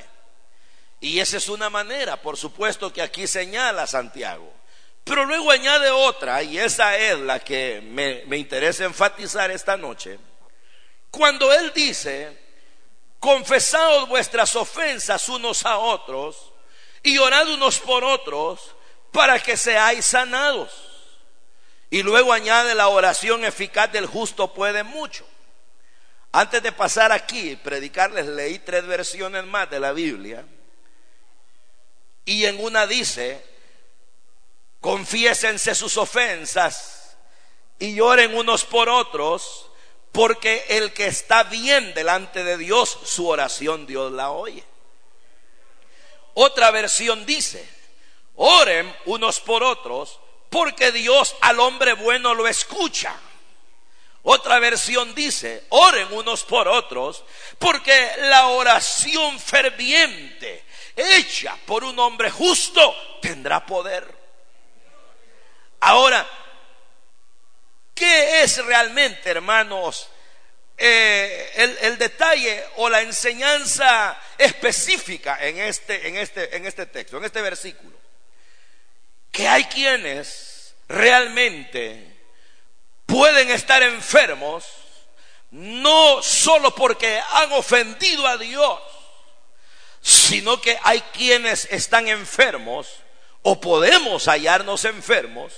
Y 1.00 1.20
esa 1.20 1.38
es 1.38 1.48
una 1.48 1.70
manera, 1.70 2.20
por 2.20 2.38
supuesto, 2.38 2.92
que 2.92 3.04
aquí 3.04 3.28
señala 3.28 3.86
Santiago. 3.86 4.61
Pero 5.04 5.26
luego 5.26 5.52
añade 5.52 5.90
otra, 5.90 6.44
y 6.44 6.60
esa 6.60 6.96
es 6.98 7.20
la 7.20 7.40
que 7.40 7.82
me, 7.82 8.38
interesa 8.38 8.86
enfatizar 8.86 9.50
esta 9.52 9.76
noche. 9.76 10.20
Cuando 11.10 11.52
Él 11.52 11.72
dice, 11.74 12.38
confesaos 13.20 14.08
vuestras 14.08 14.56
ofensas 14.56 15.28
unos 15.28 15.66
a 15.66 15.78
otros 15.78 16.54
y 17.04 17.18
orad 17.18 17.50
unos 17.50 17.80
por 17.80 18.04
otros 18.04 18.76
para 19.12 19.40
que 19.42 19.58
seáis 19.58 20.06
sanados. 20.06 20.72
Y 21.90 22.04
luego 22.04 22.32
añade 22.32 22.74
la 22.74 22.88
oración 22.88 23.44
eficaz 23.44 23.92
del 23.92 24.06
justo 24.06 24.54
puede 24.54 24.84
mucho. 24.84 25.26
Antes 26.32 26.64
de 26.64 26.72
pasar 26.72 27.12
aquí, 27.12 27.58
predicarles, 27.58 28.28
leí 28.28 28.60
tres 28.60 28.86
versiones 28.86 29.44
más 29.44 29.70
de 29.70 29.80
la 29.82 29.92
Biblia. 29.92 30.46
Y 32.24 32.46
en 32.46 32.64
una 32.64 32.88
dice, 32.88 33.44
confiésense 34.82 35.76
sus 35.76 35.96
ofensas 35.96 37.16
y 37.80 37.96
lloren 37.96 38.36
unos 38.36 38.66
por 38.66 38.90
otros, 38.90 39.68
porque 40.12 40.66
el 40.70 40.92
que 40.92 41.08
está 41.08 41.44
bien 41.44 41.94
delante 41.94 42.44
de 42.44 42.58
Dios, 42.58 42.98
su 43.06 43.28
oración 43.28 43.86
Dios 43.86 44.12
la 44.12 44.32
oye. 44.32 44.64
Otra 46.34 46.72
versión 46.72 47.26
dice, 47.26 47.68
oren 48.36 48.94
unos 49.06 49.40
por 49.40 49.64
otros, 49.64 50.20
porque 50.50 50.92
Dios 50.92 51.36
al 51.42 51.60
hombre 51.60 51.94
bueno 51.94 52.34
lo 52.34 52.48
escucha. 52.48 53.16
Otra 54.24 54.60
versión 54.60 55.16
dice, 55.16 55.66
oren 55.70 56.12
unos 56.12 56.44
por 56.44 56.68
otros, 56.68 57.24
porque 57.58 58.12
la 58.20 58.48
oración 58.48 59.40
ferviente 59.40 60.66
hecha 60.96 61.58
por 61.66 61.84
un 61.84 61.98
hombre 62.00 62.30
justo 62.30 62.94
tendrá 63.22 63.66
poder. 63.66 64.21
Ahora, 65.82 66.28
¿qué 67.96 68.44
es 68.44 68.64
realmente, 68.64 69.32
hermanos, 69.32 70.08
eh, 70.78 71.78
el, 71.82 71.98
detalle 71.98 72.64
o 72.78 72.88
la 72.88 73.02
enseñanza 73.02 74.20
específica 74.38 75.44
en 75.44 75.58
este, 75.60 76.08
en, 76.08 76.18
este, 76.18 76.56
en 76.56 76.68
este 76.68 76.86
texto, 76.86 77.18
en 77.18 77.26
este 77.26 77.42
versículo? 77.42 77.98
Que 79.32 79.48
hay 79.48 79.66
quienes 79.66 80.76
realmente 80.88 82.16
pueden 83.08 83.50
estar 83.50 83.82
enfermos 83.82 84.66
no 85.50 86.22
solo 86.22 86.76
porque 86.76 87.20
han 87.32 87.52
ofendido 87.54 88.28
a 88.28 88.38
Dios, 88.38 88.80
sino 90.00 90.62
que 90.62 90.78
hay 90.84 91.02
quienes 91.14 91.66
están 91.72 92.08
enfermos 92.08 92.88
o 93.42 93.60
podemos 93.60 94.28
hallarnos 94.28 94.86
enfermos 94.86 95.54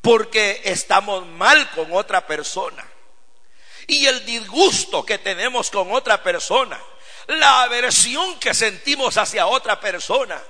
porque 0.00 0.62
estamos 0.64 1.26
mal 1.26 1.70
con 1.70 1.92
otra 1.92 2.26
persona. 2.26 2.86
Y 3.86 4.06
el 4.06 4.24
disgusto 4.24 5.04
que 5.04 5.18
tenemos 5.18 5.70
con 5.70 5.92
otra 5.92 6.22
persona, 6.22 6.80
la 7.26 7.62
aversión 7.62 8.38
que 8.38 8.54
sentimos 8.54 9.16
hacia 9.16 9.46
otra 9.46 9.80
persona, 9.80 10.40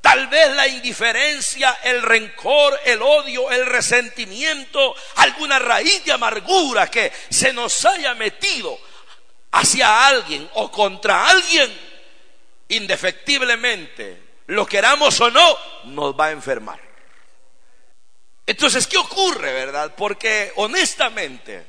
tal 0.00 0.28
vez 0.28 0.50
la 0.54 0.68
indiferencia, 0.68 1.78
el 1.82 2.02
rencor, 2.02 2.78
el 2.84 3.02
odio, 3.02 3.50
el 3.50 3.66
resentimiento, 3.66 4.94
alguna 5.16 5.58
raíz 5.58 6.04
de 6.04 6.12
amargura 6.12 6.88
que 6.88 7.12
se 7.28 7.52
nos 7.52 7.84
haya 7.84 8.14
metido 8.14 8.78
hacia 9.52 10.06
alguien 10.06 10.48
o 10.54 10.70
contra 10.70 11.28
alguien, 11.28 11.76
indefectiblemente, 12.68 14.22
lo 14.46 14.64
queramos 14.66 15.20
o 15.20 15.30
no, 15.30 15.58
nos 15.84 16.18
va 16.18 16.26
a 16.26 16.30
enfermar. 16.30 16.86
Entonces, 18.46 18.86
¿qué 18.86 18.96
ocurre, 18.96 19.52
verdad? 19.52 19.94
Porque 19.96 20.52
honestamente, 20.56 21.66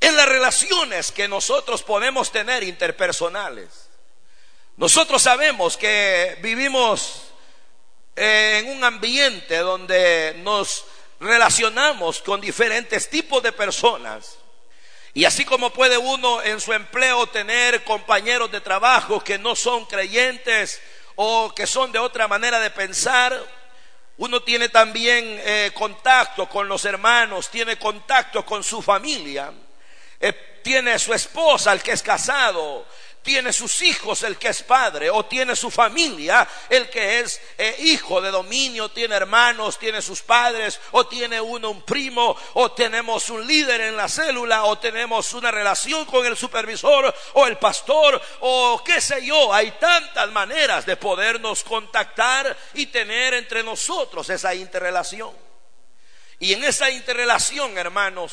en 0.00 0.16
las 0.16 0.26
relaciones 0.26 1.12
que 1.12 1.28
nosotros 1.28 1.82
podemos 1.82 2.32
tener 2.32 2.62
interpersonales, 2.62 3.90
nosotros 4.78 5.20
sabemos 5.20 5.76
que 5.76 6.38
vivimos 6.40 7.24
en 8.16 8.68
un 8.70 8.82
ambiente 8.82 9.58
donde 9.58 10.36
nos 10.38 10.86
relacionamos 11.20 12.22
con 12.22 12.40
diferentes 12.40 13.10
tipos 13.10 13.42
de 13.42 13.52
personas. 13.52 14.38
Y 15.12 15.26
así 15.26 15.44
como 15.44 15.70
puede 15.70 15.98
uno 15.98 16.42
en 16.42 16.60
su 16.60 16.72
empleo 16.72 17.26
tener 17.26 17.84
compañeros 17.84 18.50
de 18.50 18.62
trabajo 18.62 19.22
que 19.22 19.38
no 19.38 19.54
son 19.54 19.84
creyentes 19.84 20.80
o 21.16 21.52
que 21.54 21.66
son 21.66 21.92
de 21.92 21.98
otra 21.98 22.26
manera 22.26 22.58
de 22.58 22.70
pensar, 22.70 23.38
uno 24.20 24.42
tiene 24.42 24.68
también 24.68 25.40
eh, 25.42 25.70
contacto 25.72 26.46
con 26.46 26.68
los 26.68 26.84
hermanos, 26.84 27.48
tiene 27.48 27.78
contacto 27.78 28.44
con 28.44 28.62
su 28.62 28.82
familia, 28.82 29.50
eh, 30.20 30.60
tiene 30.62 30.98
su 30.98 31.14
esposa, 31.14 31.72
el 31.72 31.82
que 31.82 31.92
es 31.92 32.02
casado, 32.02 32.86
tiene 33.22 33.52
sus 33.52 33.82
hijos 33.82 34.22
el 34.22 34.38
que 34.38 34.48
es 34.48 34.62
padre, 34.62 35.10
o 35.10 35.24
tiene 35.26 35.54
su 35.54 35.70
familia 35.70 36.48
el 36.68 36.88
que 36.88 37.20
es 37.20 37.40
eh, 37.58 37.76
hijo 37.80 38.20
de 38.20 38.30
dominio, 38.30 38.90
tiene 38.90 39.14
hermanos, 39.14 39.78
tiene 39.78 40.00
sus 40.00 40.22
padres, 40.22 40.80
o 40.92 41.06
tiene 41.06 41.40
uno 41.40 41.70
un 41.70 41.82
primo, 41.82 42.36
o 42.54 42.72
tenemos 42.72 43.28
un 43.30 43.46
líder 43.46 43.82
en 43.82 43.96
la 43.96 44.08
célula, 44.08 44.64
o 44.64 44.78
tenemos 44.78 45.32
una 45.34 45.50
relación 45.50 46.04
con 46.06 46.24
el 46.26 46.36
supervisor, 46.36 47.14
o 47.34 47.46
el 47.46 47.58
pastor, 47.58 48.20
o 48.40 48.82
qué 48.84 49.00
sé 49.00 49.24
yo. 49.24 49.52
Hay 49.52 49.72
tantas 49.72 50.30
maneras 50.30 50.86
de 50.86 50.96
podernos 50.96 51.62
contactar 51.62 52.56
y 52.74 52.86
tener 52.86 53.34
entre 53.34 53.62
nosotros 53.62 54.28
esa 54.30 54.54
interrelación. 54.54 55.32
Y 56.38 56.54
en 56.54 56.64
esa 56.64 56.90
interrelación, 56.90 57.76
hermanos, 57.76 58.32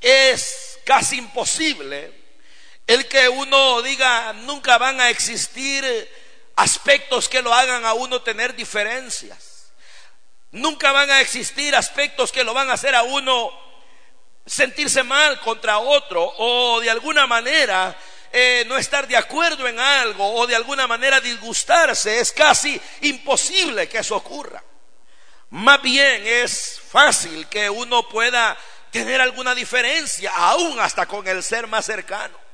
es 0.00 0.78
casi 0.84 1.16
imposible 1.16 2.17
el 2.88 3.06
que 3.06 3.28
uno 3.28 3.82
diga 3.82 4.32
nunca 4.32 4.78
van 4.78 4.98
a 4.98 5.10
existir 5.10 5.84
aspectos 6.56 7.28
que 7.28 7.42
lo 7.42 7.52
hagan 7.52 7.84
a 7.84 7.92
uno 7.92 8.22
tener 8.22 8.56
diferencias. 8.56 9.72
Nunca 10.52 10.90
van 10.90 11.10
a 11.10 11.20
existir 11.20 11.76
aspectos 11.76 12.32
que 12.32 12.42
lo 12.42 12.54
van 12.54 12.70
a 12.70 12.72
hacer 12.72 12.94
a 12.94 13.02
uno 13.02 13.52
sentirse 14.46 15.02
mal 15.02 15.38
contra 15.40 15.78
otro 15.78 16.32
o 16.38 16.80
de 16.80 16.88
alguna 16.88 17.26
manera 17.26 17.94
eh, 18.32 18.64
no 18.66 18.78
estar 18.78 19.06
de 19.06 19.18
acuerdo 19.18 19.68
en 19.68 19.78
algo 19.78 20.26
o 20.36 20.46
de 20.46 20.56
alguna 20.56 20.86
manera 20.86 21.20
disgustarse. 21.20 22.20
Es 22.20 22.32
casi 22.32 22.80
imposible 23.02 23.86
que 23.86 23.98
eso 23.98 24.16
ocurra. 24.16 24.64
Más 25.50 25.82
bien 25.82 26.26
es 26.26 26.80
fácil 26.90 27.46
que 27.48 27.68
uno 27.68 28.08
pueda 28.08 28.56
tener 28.90 29.20
alguna 29.20 29.54
diferencia, 29.54 30.32
aún 30.34 30.80
hasta 30.80 31.04
con 31.04 31.28
el 31.28 31.42
ser 31.42 31.66
más 31.66 31.84
cercano. 31.84 32.47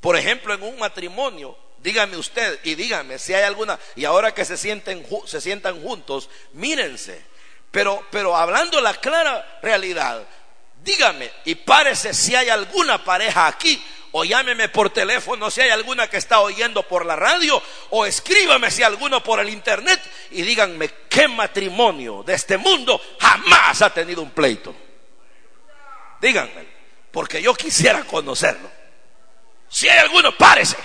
Por 0.00 0.16
ejemplo, 0.16 0.54
en 0.54 0.62
un 0.62 0.78
matrimonio, 0.78 1.56
dígame 1.78 2.16
usted 2.16 2.60
y 2.64 2.74
dígame 2.74 3.18
si 3.18 3.34
hay 3.34 3.42
alguna, 3.42 3.78
y 3.96 4.04
ahora 4.04 4.32
que 4.32 4.44
se, 4.44 4.56
sienten, 4.56 5.06
se 5.26 5.40
sientan 5.40 5.82
juntos, 5.82 6.28
mírense. 6.52 7.22
Pero, 7.70 8.04
pero 8.10 8.36
hablando 8.36 8.80
la 8.80 8.94
clara 8.94 9.60
realidad, 9.62 10.26
dígame 10.82 11.30
y 11.44 11.54
párese 11.54 12.14
si 12.14 12.34
hay 12.34 12.48
alguna 12.48 13.04
pareja 13.04 13.46
aquí 13.46 13.80
o 14.12 14.24
llámeme 14.24 14.68
por 14.68 14.90
teléfono 14.90 15.50
si 15.50 15.60
hay 15.60 15.70
alguna 15.70 16.08
que 16.08 16.16
está 16.16 16.40
oyendo 16.40 16.82
por 16.82 17.06
la 17.06 17.16
radio, 17.16 17.62
o 17.90 18.06
escríbame 18.06 18.70
si 18.70 18.82
alguno 18.82 19.22
por 19.22 19.40
el 19.40 19.48
internet 19.48 20.00
y 20.32 20.42
díganme 20.42 20.90
qué 21.08 21.28
matrimonio 21.28 22.22
de 22.24 22.34
este 22.34 22.58
mundo 22.58 23.00
jamás 23.20 23.82
ha 23.82 23.94
tenido 23.94 24.22
un 24.22 24.30
pleito. 24.30 24.74
Díganme, 26.20 26.66
porque 27.10 27.40
yo 27.40 27.54
quisiera 27.54 28.04
conocerlo. 28.04 28.79
Si 29.70 29.88
hay 29.88 29.98
alguno, 30.00 30.36
párese. 30.36 30.76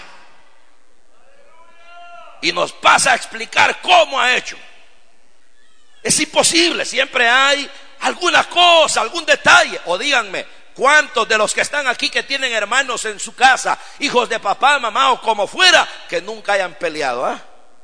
Y 2.42 2.54
nos 2.54 2.72
pasa 2.72 3.12
a 3.12 3.15
explicar 3.15 3.82
cómo 3.82 4.20
ha 4.20 4.36
hecho. 4.36 4.56
Es 6.04 6.20
imposible, 6.20 6.86
siempre 6.86 7.27
hay 7.27 7.70
alguna 8.01 8.44
cosa, 8.44 9.01
algún 9.01 9.25
detalle. 9.25 9.82
O 9.86 9.98
díganme, 9.98 10.46
¿cuántos 10.75 11.27
de 11.27 11.36
los 11.36 11.51
que 11.51 11.62
están 11.62 11.88
aquí 11.88 12.12
que 12.12 12.22
tienen 12.22 12.54
hermanos 12.54 13.04
en 13.06 13.20
su 13.20 13.34
casa, 13.34 13.80
hijos 14.00 14.30
de 14.30 14.39
papá, 14.39 14.77
mamá 14.77 15.12
o 15.12 15.20
como 15.20 15.48
fuera, 15.48 15.89
que 16.08 16.22
nunca 16.22 16.54
hayan 16.54 16.75
peleado? 16.75 17.25
Ah? 17.25 17.42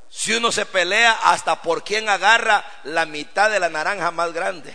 Si 0.07 0.33
uno 0.33 0.51
se 0.51 0.67
pelea 0.67 1.17
hasta 1.23 1.63
por 1.63 1.83
quien 1.83 2.09
agarra 2.09 2.63
la 2.83 3.07
mitad 3.07 3.49
de 3.49 3.59
la 3.59 3.69
naranja 3.69 4.11
más 4.11 4.31
grande. 4.33 4.71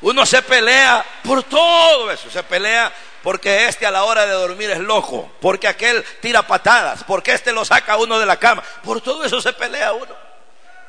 Uno 0.00 0.26
se 0.26 0.42
pelea 0.42 1.04
por 1.22 1.44
todo 1.44 2.10
eso, 2.10 2.30
se 2.30 2.42
pelea 2.42 2.92
porque 3.22 3.66
este 3.66 3.86
a 3.86 3.90
la 3.90 4.04
hora 4.04 4.26
de 4.26 4.32
dormir 4.32 4.70
es 4.70 4.78
loco, 4.78 5.30
porque 5.40 5.68
aquel 5.68 6.04
tira 6.20 6.46
patadas, 6.46 7.04
porque 7.04 7.32
este 7.32 7.52
lo 7.52 7.64
saca 7.64 7.96
uno 7.96 8.18
de 8.18 8.26
la 8.26 8.38
cama, 8.38 8.62
por 8.82 9.00
todo 9.00 9.24
eso 9.24 9.40
se 9.40 9.52
pelea 9.52 9.92
uno. 9.92 10.30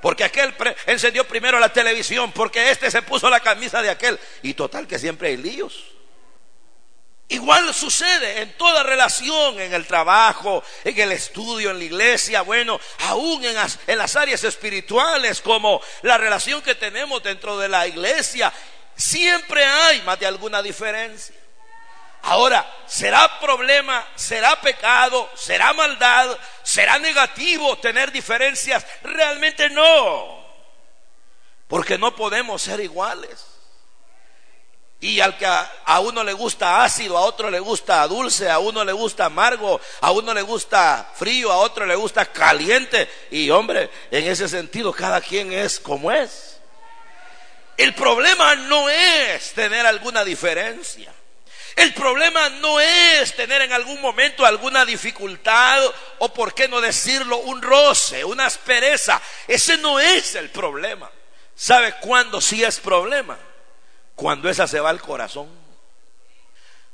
Porque 0.01 0.23
aquel 0.23 0.55
encendió 0.87 1.27
primero 1.27 1.59
la 1.59 1.71
televisión, 1.71 2.31
porque 2.31 2.71
este 2.71 2.89
se 2.89 3.03
puso 3.03 3.29
la 3.29 3.39
camisa 3.39 3.83
de 3.83 3.91
aquel. 3.91 4.19
Y 4.41 4.55
total 4.55 4.87
que 4.87 4.97
siempre 4.97 5.27
hay 5.27 5.37
líos. 5.37 5.83
Igual 7.27 7.71
sucede 7.71 8.41
en 8.41 8.57
toda 8.57 8.81
relación, 8.81 9.59
en 9.59 9.73
el 9.73 9.85
trabajo, 9.85 10.63
en 10.83 10.99
el 10.99 11.11
estudio, 11.11 11.69
en 11.69 11.77
la 11.77 11.83
iglesia, 11.83 12.41
bueno, 12.41 12.79
aún 13.01 13.45
en 13.45 13.55
en 13.85 13.97
las 13.97 14.15
áreas 14.15 14.43
espirituales, 14.43 15.39
como 15.39 15.79
la 16.01 16.17
relación 16.17 16.63
que 16.63 16.73
tenemos 16.73 17.21
dentro 17.21 17.59
de 17.59 17.69
la 17.69 17.85
iglesia 17.85 18.51
Siempre 19.01 19.63
hay 19.65 20.01
más 20.03 20.19
de 20.19 20.27
alguna 20.27 20.61
diferencia. 20.61 21.35
Ahora, 22.23 22.69
¿será 22.85 23.39
problema, 23.39 24.07
será 24.15 24.59
pecado, 24.61 25.29
será 25.35 25.73
maldad, 25.73 26.37
será 26.61 26.99
negativo 26.99 27.77
tener 27.79 28.11
diferencias? 28.11 28.85
Realmente 29.01 29.69
no. 29.69 30.41
Porque 31.67 31.97
no 31.97 32.15
podemos 32.15 32.61
ser 32.61 32.79
iguales. 32.79 33.47
Y 34.99 35.19
al 35.19 35.35
que 35.35 35.47
a, 35.47 35.99
uno 35.99 36.23
le 36.23 36.33
gusta 36.33 36.83
ácido, 36.83 37.17
a 37.17 37.21
otro 37.21 37.49
le 37.49 37.59
gusta 37.59 38.07
dulce, 38.07 38.47
a 38.51 38.59
uno 38.59 38.85
le 38.85 38.91
gusta 38.91 39.25
amargo, 39.25 39.81
a 39.99 40.11
uno 40.11 40.31
le 40.31 40.43
gusta 40.43 41.09
frío, 41.15 41.51
a 41.51 41.57
otro 41.57 41.87
le 41.87 41.95
gusta 41.95 42.27
caliente. 42.27 43.09
Y 43.31 43.49
hombre, 43.49 43.89
en 44.11 44.27
ese 44.27 44.47
sentido 44.47 44.93
cada 44.93 45.19
quien 45.19 45.51
es 45.53 45.79
como 45.79 46.11
es. 46.11 46.59
El 47.77 47.95
problema 47.95 48.53
no 48.55 48.87
es 48.89 49.53
tener 49.53 49.87
alguna 49.87 50.23
diferencia. 50.23 51.11
El 51.75 51.93
problema 51.93 52.49
no 52.49 52.79
es 52.79 53.35
tener 53.35 53.61
en 53.61 53.73
algún 53.73 54.01
momento 54.01 54.45
alguna 54.45 54.85
dificultad 54.85 55.81
o, 56.19 56.33
por 56.33 56.53
qué 56.53 56.67
no 56.67 56.81
decirlo, 56.81 57.37
un 57.37 57.61
roce, 57.61 58.23
una 58.25 58.45
aspereza. 58.45 59.21
Ese 59.47 59.77
no 59.77 59.99
es 59.99 60.35
el 60.35 60.49
problema. 60.49 61.09
¿Sabe 61.55 61.95
cuándo 62.01 62.41
sí 62.41 62.63
es 62.63 62.79
problema? 62.79 63.37
Cuando 64.15 64.49
esa 64.49 64.67
se 64.67 64.79
va 64.79 64.89
al 64.89 65.01
corazón. 65.01 65.49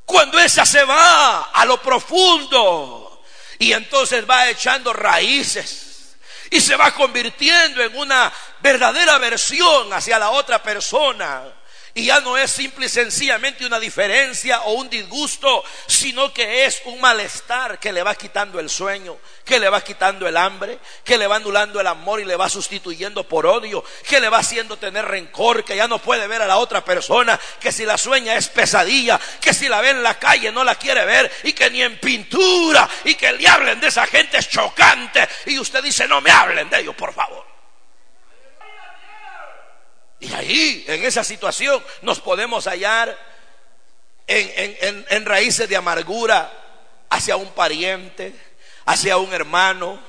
Cuando 0.06 0.40
esa 0.40 0.66
se 0.66 0.84
va 0.84 1.44
a 1.44 1.66
lo 1.66 1.82
profundo 1.82 3.24
y 3.60 3.74
entonces 3.74 4.30
va 4.30 4.50
echando 4.50 4.94
raíces 4.94 6.16
y 6.50 6.62
se 6.62 6.76
va 6.76 6.94
convirtiendo 6.94 7.84
en 7.84 7.98
una 7.98 8.32
verdadera 8.60 9.18
versión 9.18 9.92
hacia 9.92 10.20
la 10.20 10.30
otra 10.30 10.62
persona. 10.62 11.44
Y 11.98 12.06
ya 12.06 12.20
no 12.20 12.38
es 12.38 12.52
simple 12.52 12.86
y 12.86 12.90
sencillamente 12.90 13.66
una 13.66 13.80
diferencia 13.80 14.62
o 14.62 14.74
un 14.74 14.88
disgusto, 14.88 15.64
sino 15.88 16.32
que 16.32 16.68
es 16.68 16.80
un 16.86 17.02
malestar 17.02 17.80
que 17.80 17.92
le 17.92 18.04
va 18.04 18.14
quitando 18.14 18.60
el 18.60 18.70
sueño, 18.70 19.18
que 19.44 19.60
le 19.60 19.68
va 19.68 19.82
quitando 19.82 20.28
el 20.28 20.38
hambre, 20.38 20.78
que 21.04 21.18
le 21.18 21.26
va 21.26 21.38
anulando 21.38 21.82
el 21.82 21.88
amor 21.88 22.20
y 22.20 22.26
le 22.26 22.36
va 22.36 22.50
sustituyendo 22.50 23.28
por 23.28 23.48
odio, 23.48 23.84
que 24.08 24.20
le 24.20 24.30
va 24.30 24.38
haciendo 24.38 24.78
tener 24.78 25.06
rencor, 25.06 25.64
que 25.64 25.76
ya 25.76 25.88
no 25.88 25.98
puede 25.98 26.28
ver 26.28 26.44
a 26.44 26.46
la 26.46 26.58
otra 26.58 26.86
persona, 26.86 27.40
que 27.60 27.72
si 27.72 27.84
la 27.84 27.98
sueña 27.98 28.36
es 28.36 28.50
pesadilla, 28.50 29.20
que 29.42 29.56
si 29.56 29.68
la 29.68 29.82
ve 29.82 29.90
en 29.90 30.04
la 30.04 30.20
calle 30.20 30.52
no 30.52 30.64
la 30.64 30.76
quiere 30.76 31.04
ver 31.04 31.32
y 31.46 31.54
que 31.54 31.72
ni 31.72 31.82
en 31.82 32.00
pintura 32.00 32.88
y 33.06 33.16
que 33.16 33.32
le 33.32 33.48
hablen 33.48 33.80
de 33.80 33.88
esa 33.88 34.06
gente 34.06 34.38
es 34.38 34.48
chocante 34.48 35.28
y 35.48 35.58
usted 35.58 35.82
dice 35.82 36.08
no 36.08 36.22
me 36.22 36.30
hablen 36.30 36.70
de 36.70 36.80
ellos 36.80 36.94
por 36.94 37.12
favor. 37.12 37.57
Y 40.20 40.34
ahí, 40.34 40.86
en 40.88 41.04
esa 41.06 41.24
situación, 41.24 41.84
nos 42.02 42.20
podemos 42.20 42.66
hallar 42.66 43.18
en, 44.28 45.26
raíces 45.26 45.70
de 45.70 45.76
amargura 45.76 46.52
hacia 47.10 47.36
un 47.36 47.52
pariente, 47.52 48.34
hacia 48.86 49.18
un 49.18 49.34
hermano, 49.34 50.00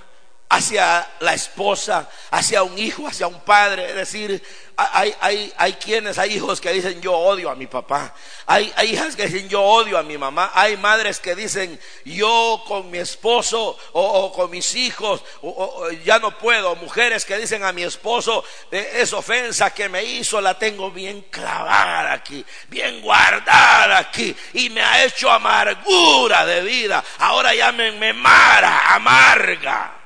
hacia 0.50 1.06
la 1.20 1.34
esposa, 1.34 2.08
hacia 2.30 2.62
un 2.62 2.78
hijo, 2.78 3.06
hacia 3.06 3.26
un 3.26 3.40
padre. 3.40 3.90
Es 3.90 3.94
decir, 3.94 4.42
hay, 4.76 5.14
hay, 5.20 5.52
hay 5.56 5.72
quienes, 5.74 6.18
hay 6.18 6.36
hijos 6.36 6.60
que 6.60 6.72
dicen 6.72 7.00
yo 7.00 7.12
odio 7.12 7.50
a 7.50 7.54
mi 7.54 7.66
papá. 7.66 8.14
Hay, 8.46 8.72
hay 8.76 8.92
hijas 8.92 9.14
que 9.14 9.26
dicen 9.26 9.48
yo 9.48 9.62
odio 9.62 9.98
a 9.98 10.02
mi 10.02 10.16
mamá. 10.16 10.52
Hay 10.54 10.76
madres 10.76 11.20
que 11.20 11.34
dicen 11.34 11.78
yo 12.04 12.62
con 12.66 12.90
mi 12.90 12.98
esposo 12.98 13.76
o, 13.92 14.32
con 14.32 14.50
mis 14.50 14.74
hijos 14.74 15.22
o, 15.42 15.90
ya 16.04 16.18
no 16.18 16.38
puedo. 16.38 16.76
Mujeres 16.76 17.24
que 17.24 17.36
dicen 17.36 17.62
a 17.64 17.72
mi 17.72 17.82
esposo 17.82 18.42
es 18.70 19.12
ofensa 19.12 19.74
que 19.74 19.88
me 19.88 20.02
hizo, 20.02 20.40
la 20.40 20.58
tengo 20.58 20.90
bien 20.90 21.26
clavada 21.30 22.12
aquí, 22.12 22.44
bien 22.68 23.02
guardada 23.02 23.98
aquí 23.98 24.34
y 24.54 24.70
me 24.70 24.80
ha 24.80 25.04
hecho 25.04 25.30
amargura 25.30 26.46
de 26.46 26.62
vida. 26.62 27.04
Ahora 27.18 27.52
me 27.72 28.12
mara, 28.14 28.94
amarga. 28.94 29.97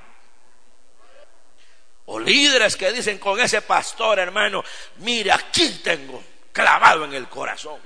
O 2.13 2.21
líderes 2.21 2.77
que 2.77 2.93
dicen 2.93 3.17
con 3.17 3.41
ese 3.41 3.63
pastor, 3.63 4.19
hermano, 4.19 4.63
mire, 4.97 5.33
aquí 5.33 5.81
tengo 5.83 6.23
clavado 6.53 7.07
en 7.07 7.15
el 7.15 7.27
corazón. 7.27 7.81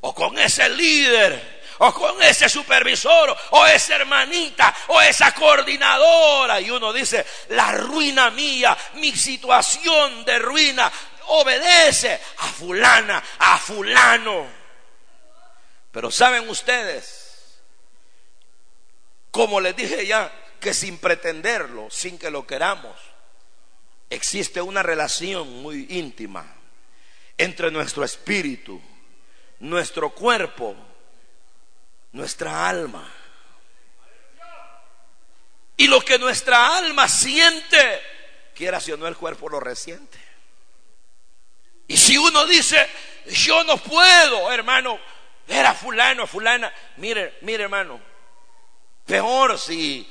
O 0.00 0.14
con 0.14 0.38
ese 0.38 0.66
líder, 0.70 1.66
o 1.76 1.92
con 1.92 2.22
ese 2.22 2.48
supervisor, 2.48 3.36
o 3.50 3.66
esa 3.66 3.96
hermanita, 3.96 4.74
o 4.86 4.98
esa 5.02 5.34
coordinadora. 5.34 6.58
Y 6.58 6.70
uno 6.70 6.90
dice, 6.90 7.26
la 7.50 7.72
ruina 7.72 8.30
mía, 8.30 8.74
mi 8.94 9.14
situación 9.14 10.24
de 10.24 10.38
ruina, 10.38 10.90
obedece 11.26 12.18
a 12.38 12.46
fulana, 12.46 13.22
a 13.40 13.58
fulano. 13.58 14.46
Pero 15.92 16.10
saben 16.10 16.48
ustedes, 16.48 17.60
como 19.30 19.60
les 19.60 19.76
dije 19.76 20.06
ya, 20.06 20.32
que 20.58 20.72
sin 20.72 20.96
pretenderlo, 20.96 21.90
sin 21.90 22.18
que 22.18 22.30
lo 22.30 22.46
queramos, 22.46 22.96
existe 24.14 24.60
una 24.60 24.82
relación 24.82 25.62
muy 25.62 25.86
íntima 25.90 26.46
entre 27.36 27.70
nuestro 27.70 28.04
espíritu, 28.04 28.80
nuestro 29.60 30.10
cuerpo, 30.10 30.76
nuestra 32.12 32.68
alma. 32.68 33.12
Y 35.76 35.88
lo 35.88 36.00
que 36.00 36.18
nuestra 36.18 36.78
alma 36.78 37.08
siente, 37.08 38.00
quiera 38.54 38.80
si 38.80 38.92
o 38.92 38.96
no 38.96 39.08
el 39.08 39.16
cuerpo 39.16 39.48
lo 39.48 39.58
resiente. 39.58 40.18
Si 41.88 42.16
uno 42.16 42.46
dice, 42.46 42.88
yo 43.26 43.64
no 43.64 43.76
puedo, 43.76 44.52
hermano, 44.52 44.98
era 45.46 45.74
fulano, 45.74 46.26
fulana, 46.26 46.72
mire, 46.96 47.38
mire 47.42 47.64
hermano, 47.64 48.00
peor 49.04 49.58
si 49.58 50.08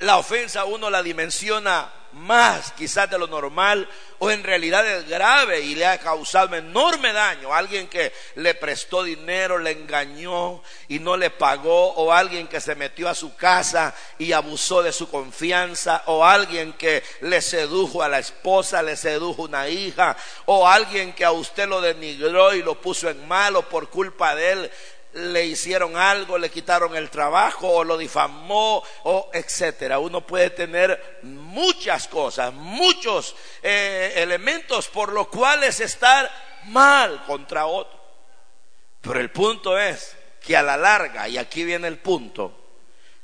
la 0.00 0.18
ofensa 0.18 0.64
uno 0.64 0.90
la 0.90 1.02
dimensiona 1.02 1.90
más 2.16 2.72
quizás 2.72 3.10
de 3.10 3.18
lo 3.18 3.26
normal 3.26 3.88
o 4.18 4.30
en 4.30 4.42
realidad 4.42 4.86
es 4.86 5.06
grave 5.06 5.60
y 5.60 5.74
le 5.74 5.86
ha 5.86 5.98
causado 5.98 6.56
enorme 6.56 7.12
daño. 7.12 7.52
Alguien 7.52 7.88
que 7.88 8.12
le 8.36 8.54
prestó 8.54 9.02
dinero, 9.02 9.58
le 9.58 9.72
engañó 9.72 10.62
y 10.88 10.98
no 10.98 11.16
le 11.16 11.30
pagó 11.30 11.92
o 11.92 12.12
alguien 12.12 12.48
que 12.48 12.60
se 12.60 12.74
metió 12.74 13.08
a 13.08 13.14
su 13.14 13.36
casa 13.36 13.94
y 14.18 14.32
abusó 14.32 14.82
de 14.82 14.92
su 14.92 15.08
confianza 15.10 16.02
o 16.06 16.24
alguien 16.24 16.72
que 16.72 17.02
le 17.20 17.42
sedujo 17.42 18.02
a 18.02 18.08
la 18.08 18.18
esposa, 18.18 18.82
le 18.82 18.96
sedujo 18.96 19.42
una 19.42 19.68
hija 19.68 20.16
o 20.46 20.66
alguien 20.66 21.12
que 21.12 21.24
a 21.24 21.32
usted 21.32 21.68
lo 21.68 21.80
denigró 21.80 22.54
y 22.54 22.62
lo 22.62 22.80
puso 22.80 23.10
en 23.10 23.28
malo 23.28 23.68
por 23.68 23.90
culpa 23.90 24.34
de 24.34 24.52
él 24.52 24.70
le 25.16 25.46
hicieron 25.46 25.96
algo, 25.96 26.38
le 26.38 26.50
quitaron 26.50 26.94
el 26.94 27.10
trabajo 27.10 27.68
o 27.68 27.84
lo 27.84 27.96
difamó 27.96 28.82
o 29.04 29.30
etcétera. 29.32 29.98
Uno 29.98 30.26
puede 30.26 30.50
tener 30.50 31.20
muchas 31.56 32.06
cosas, 32.06 32.52
muchos 32.52 33.34
eh, 33.62 34.12
elementos 34.16 34.88
por 34.88 35.10
los 35.10 35.28
cuales 35.28 35.80
estar 35.80 36.30
mal 36.64 37.24
contra 37.24 37.64
otro. 37.64 37.98
Pero 39.00 39.18
el 39.20 39.30
punto 39.30 39.78
es 39.78 40.14
que 40.44 40.54
a 40.54 40.62
la 40.62 40.76
larga, 40.76 41.26
y 41.28 41.38
aquí 41.38 41.64
viene 41.64 41.88
el 41.88 41.98
punto, 41.98 42.52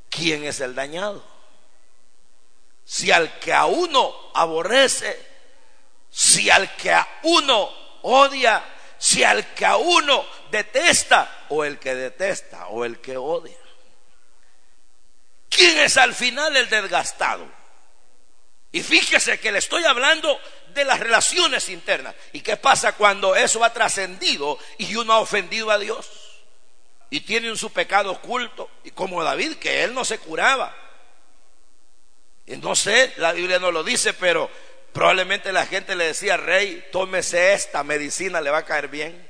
¿quién 0.09 0.45
es 0.45 0.61
el 0.61 0.75
dañado? 0.75 1.23
Si 2.87 3.11
al 3.11 3.39
que 3.39 3.53
a 3.53 3.67
uno 3.67 4.15
aborrece, 4.33 5.15
si 6.11 6.49
al 6.49 6.75
que 6.77 6.91
a 6.91 7.07
uno 7.25 7.71
odia, 8.01 8.65
si 8.97 9.25
al 9.25 9.53
que 9.53 9.67
a 9.67 9.77
uno 9.77 10.25
detesta 10.51 11.45
o 11.51 11.65
el 11.65 11.79
que 11.79 11.95
detesta 11.95 12.69
o 12.69 12.87
el 12.87 12.99
que 12.99 13.19
odia. 13.19 13.59
¿Quién 15.51 15.81
es 15.81 15.99
al 15.99 16.15
final 16.15 16.57
el 16.57 16.71
desgastado? 16.71 17.62
Y 18.73 18.83
fíjese 18.83 19.39
que 19.39 19.53
le 19.53 19.59
estoy 19.59 19.85
hablando 19.85 20.41
de 20.75 20.85
las 20.85 20.99
relaciones 20.99 21.69
internas. 21.69 22.15
¿Y 22.33 22.41
qué 22.41 22.57
pasa 22.57 22.93
cuando 22.93 23.37
eso 23.37 23.63
ha 23.63 23.73
trascendido 23.73 24.59
y 24.79 24.97
uno 24.97 25.13
ha 25.13 25.19
ofendido 25.19 25.71
a 25.71 25.79
Dios? 25.79 26.09
Y 27.11 27.21
tiene 27.21 27.55
su 27.57 27.71
pecado 27.71 28.13
oculto. 28.13 28.71
Y 28.85 28.91
como 28.93 29.23
David, 29.23 29.57
que 29.57 29.85
él 29.85 29.93
no 29.93 30.05
se 30.05 30.19
curaba. 30.19 30.75
Y 32.47 32.57
no 32.57 32.75
sé, 32.75 33.13
la 33.19 33.33
Biblia 33.33 33.59
no 33.59 33.71
lo 33.71 33.85
dice, 33.85 34.15
pero 34.15 34.51
Probablemente 34.93 35.53
la 35.53 35.67
gente 35.67 35.97
le 35.97 36.09
decía, 36.09 36.37
rey, 36.37 36.85
tómese 36.93 37.55
esta 37.55 37.83
medicina, 37.83 38.41
le 38.41 38.51
va 38.51 38.59
a 38.59 38.65
caer 38.65 38.89
bien. 38.89 39.27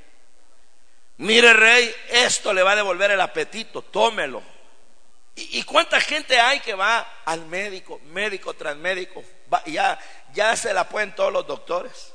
Mire, 1.19 1.53
rey, 1.53 1.95
esto 2.11 2.53
le 2.53 2.65
va 2.65 2.73
a 2.73 2.77
devolver 2.77 3.13
el 3.13 3.21
apetito, 3.21 3.83
tómelo. 3.83 4.43
¿Y, 5.35 5.63
cuánta 5.63 6.01
gente 6.01 6.39
hay 6.39 6.61
que 6.61 6.75
va 6.75 7.23
al 7.25 7.47
médico, 7.47 8.01
médico 8.07 8.53
tras 8.55 8.77
médico? 8.77 9.25
ya, 9.67 9.99
ya 10.35 10.55
se 10.57 10.75
la 10.75 10.89
pueden 10.89 11.15
todos 11.15 11.33
los 11.33 11.47
doctores. 11.47 12.13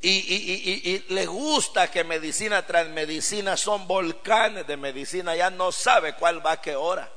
Y, 0.00 0.10
y, 0.10 1.04
le 1.08 1.26
gusta 1.26 1.90
que 1.90 2.04
medicina 2.04 2.64
tras 2.64 2.88
medicina 2.88 3.56
son 3.56 3.86
volcanes 3.88 4.66
de 4.66 4.76
medicina, 4.76 5.34
ya 5.34 5.50
no 5.50 5.72
sabe 5.72 6.14
cuál 6.14 6.44
va 6.44 6.52
a 6.52 6.60
qué 6.60 6.76
hora. 6.76 7.10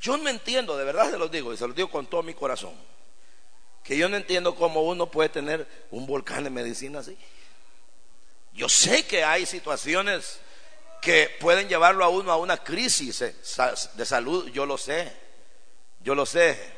Yo 0.00 0.16
no 0.16 0.28
entiendo, 0.28 0.76
de 0.76 0.84
verdad 0.84 1.10
se 1.10 1.16
los 1.16 1.30
digo, 1.30 1.52
y 1.52 1.56
se 1.56 1.66
los 1.66 1.76
digo 1.76 1.88
con 1.88 2.06
todo 2.06 2.22
mi 2.22 2.34
corazón 2.34 2.74
que 3.86 3.96
yo 3.96 4.08
no 4.08 4.16
entiendo 4.16 4.56
cómo 4.56 4.82
uno 4.82 5.08
puede 5.08 5.28
tener 5.28 5.64
un 5.92 6.06
volcán 6.06 6.42
de 6.42 6.50
medicina 6.50 6.98
así. 6.98 7.16
Yo 8.52 8.68
sé 8.68 9.06
que 9.06 9.22
hay 9.22 9.46
situaciones 9.46 10.40
que 11.00 11.36
pueden 11.40 11.68
llevarlo 11.68 12.04
a 12.04 12.08
uno 12.08 12.32
a 12.32 12.36
una 12.36 12.56
crisis 12.56 13.20
de 13.20 14.06
salud, 14.06 14.48
yo 14.50 14.66
lo 14.66 14.78
sé, 14.78 15.12
yo 16.00 16.14
lo 16.14 16.26
sé. 16.26 16.76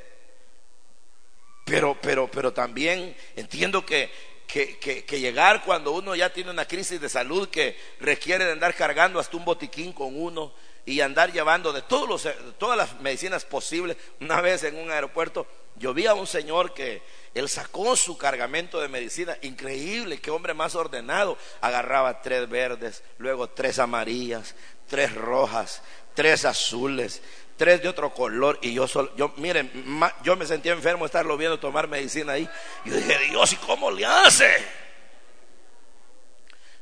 Pero, 1.64 1.98
pero, 2.00 2.30
pero 2.30 2.52
también 2.52 3.14
entiendo 3.36 3.84
que, 3.84 4.10
que, 4.46 4.78
que, 4.78 5.20
llegar 5.20 5.62
cuando 5.62 5.92
uno 5.92 6.14
ya 6.14 6.32
tiene 6.32 6.50
una 6.50 6.66
crisis 6.66 6.98
de 6.98 7.10
salud 7.10 7.48
que 7.50 7.76
requiere 8.00 8.46
de 8.46 8.52
andar 8.52 8.74
cargando 8.74 9.20
hasta 9.20 9.36
un 9.36 9.44
botiquín 9.44 9.92
con 9.92 10.18
uno 10.18 10.54
y 10.86 11.02
andar 11.02 11.30
llevando 11.30 11.70
de, 11.70 11.82
todos 11.82 12.08
los, 12.08 12.56
todas 12.56 12.78
las 12.78 12.98
medicinas 13.02 13.44
posibles. 13.44 13.98
Una 14.20 14.40
vez 14.40 14.64
en 14.64 14.76
un 14.76 14.90
aeropuerto 14.90 15.46
yo 15.76 15.92
vi 15.92 16.06
a 16.06 16.14
un 16.14 16.26
señor 16.26 16.72
que 16.72 17.02
él 17.38 17.48
sacó 17.48 17.96
su 17.96 18.16
cargamento 18.16 18.80
de 18.80 18.88
medicina, 18.88 19.36
increíble, 19.42 20.20
qué 20.20 20.30
hombre 20.30 20.54
más 20.54 20.74
ordenado. 20.74 21.38
Agarraba 21.60 22.22
tres 22.22 22.48
verdes, 22.48 23.02
luego 23.18 23.48
tres 23.48 23.78
amarillas, 23.78 24.54
tres 24.88 25.14
rojas, 25.14 25.82
tres 26.14 26.44
azules, 26.44 27.22
tres 27.56 27.82
de 27.82 27.88
otro 27.88 28.12
color. 28.14 28.58
Y 28.62 28.72
yo 28.74 28.88
solo, 28.88 29.14
yo, 29.16 29.32
miren, 29.36 29.70
yo 30.22 30.36
me 30.36 30.46
sentía 30.46 30.72
enfermo 30.72 31.06
estarlo 31.06 31.36
viendo 31.36 31.60
tomar 31.60 31.88
medicina 31.88 32.32
ahí. 32.32 32.48
Yo 32.84 32.94
dije, 32.94 33.18
Dios, 33.30 33.52
¿y 33.52 33.56
cómo 33.56 33.90
le 33.90 34.06
hace? 34.06 34.56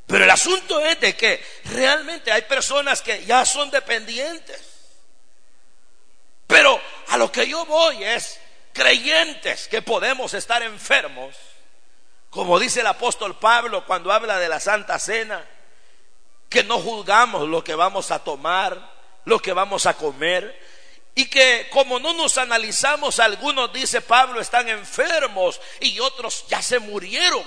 Pero 0.05 0.23
el 0.23 0.29
asunto 0.29 0.79
es 0.79 0.99
de 1.01 1.15
que 1.15 1.43
realmente 1.65 2.31
hay 2.31 2.43
personas 2.43 3.01
que 3.01 3.25
ya 3.25 3.45
son 3.45 3.69
dependientes. 3.69 4.61
Pero 6.47 6.81
a 7.09 7.17
lo 7.17 7.29
que 7.29 7.45
yo 7.45 7.65
voy 7.65 8.03
es 8.05 8.39
creyentes 8.77 9.67
que 9.67 9.81
podemos 9.81 10.35
estar 10.35 10.61
enfermos, 10.61 11.35
como 12.29 12.59
dice 12.59 12.81
el 12.81 12.87
apóstol 12.87 13.35
Pablo 13.39 13.83
cuando 13.85 14.11
habla 14.11 14.37
de 14.37 14.47
la 14.47 14.59
Santa 14.59 14.99
Cena, 14.99 15.43
que 16.47 16.63
no 16.63 16.77
juzgamos 16.77 17.49
lo 17.49 17.63
que 17.63 17.73
vamos 17.73 18.11
a 18.11 18.23
tomar, 18.23 18.93
lo 19.25 19.39
que 19.39 19.51
vamos 19.51 19.87
a 19.87 19.95
comer, 19.95 20.61
y 21.15 21.25
que 21.25 21.67
como 21.71 21.97
no 21.99 22.13
nos 22.13 22.37
analizamos, 22.37 23.19
algunos, 23.19 23.73
dice 23.73 24.01
Pablo, 24.01 24.39
están 24.39 24.69
enfermos 24.69 25.59
y 25.79 25.99
otros 25.99 26.45
ya 26.47 26.61
se 26.61 26.77
murieron, 26.77 27.43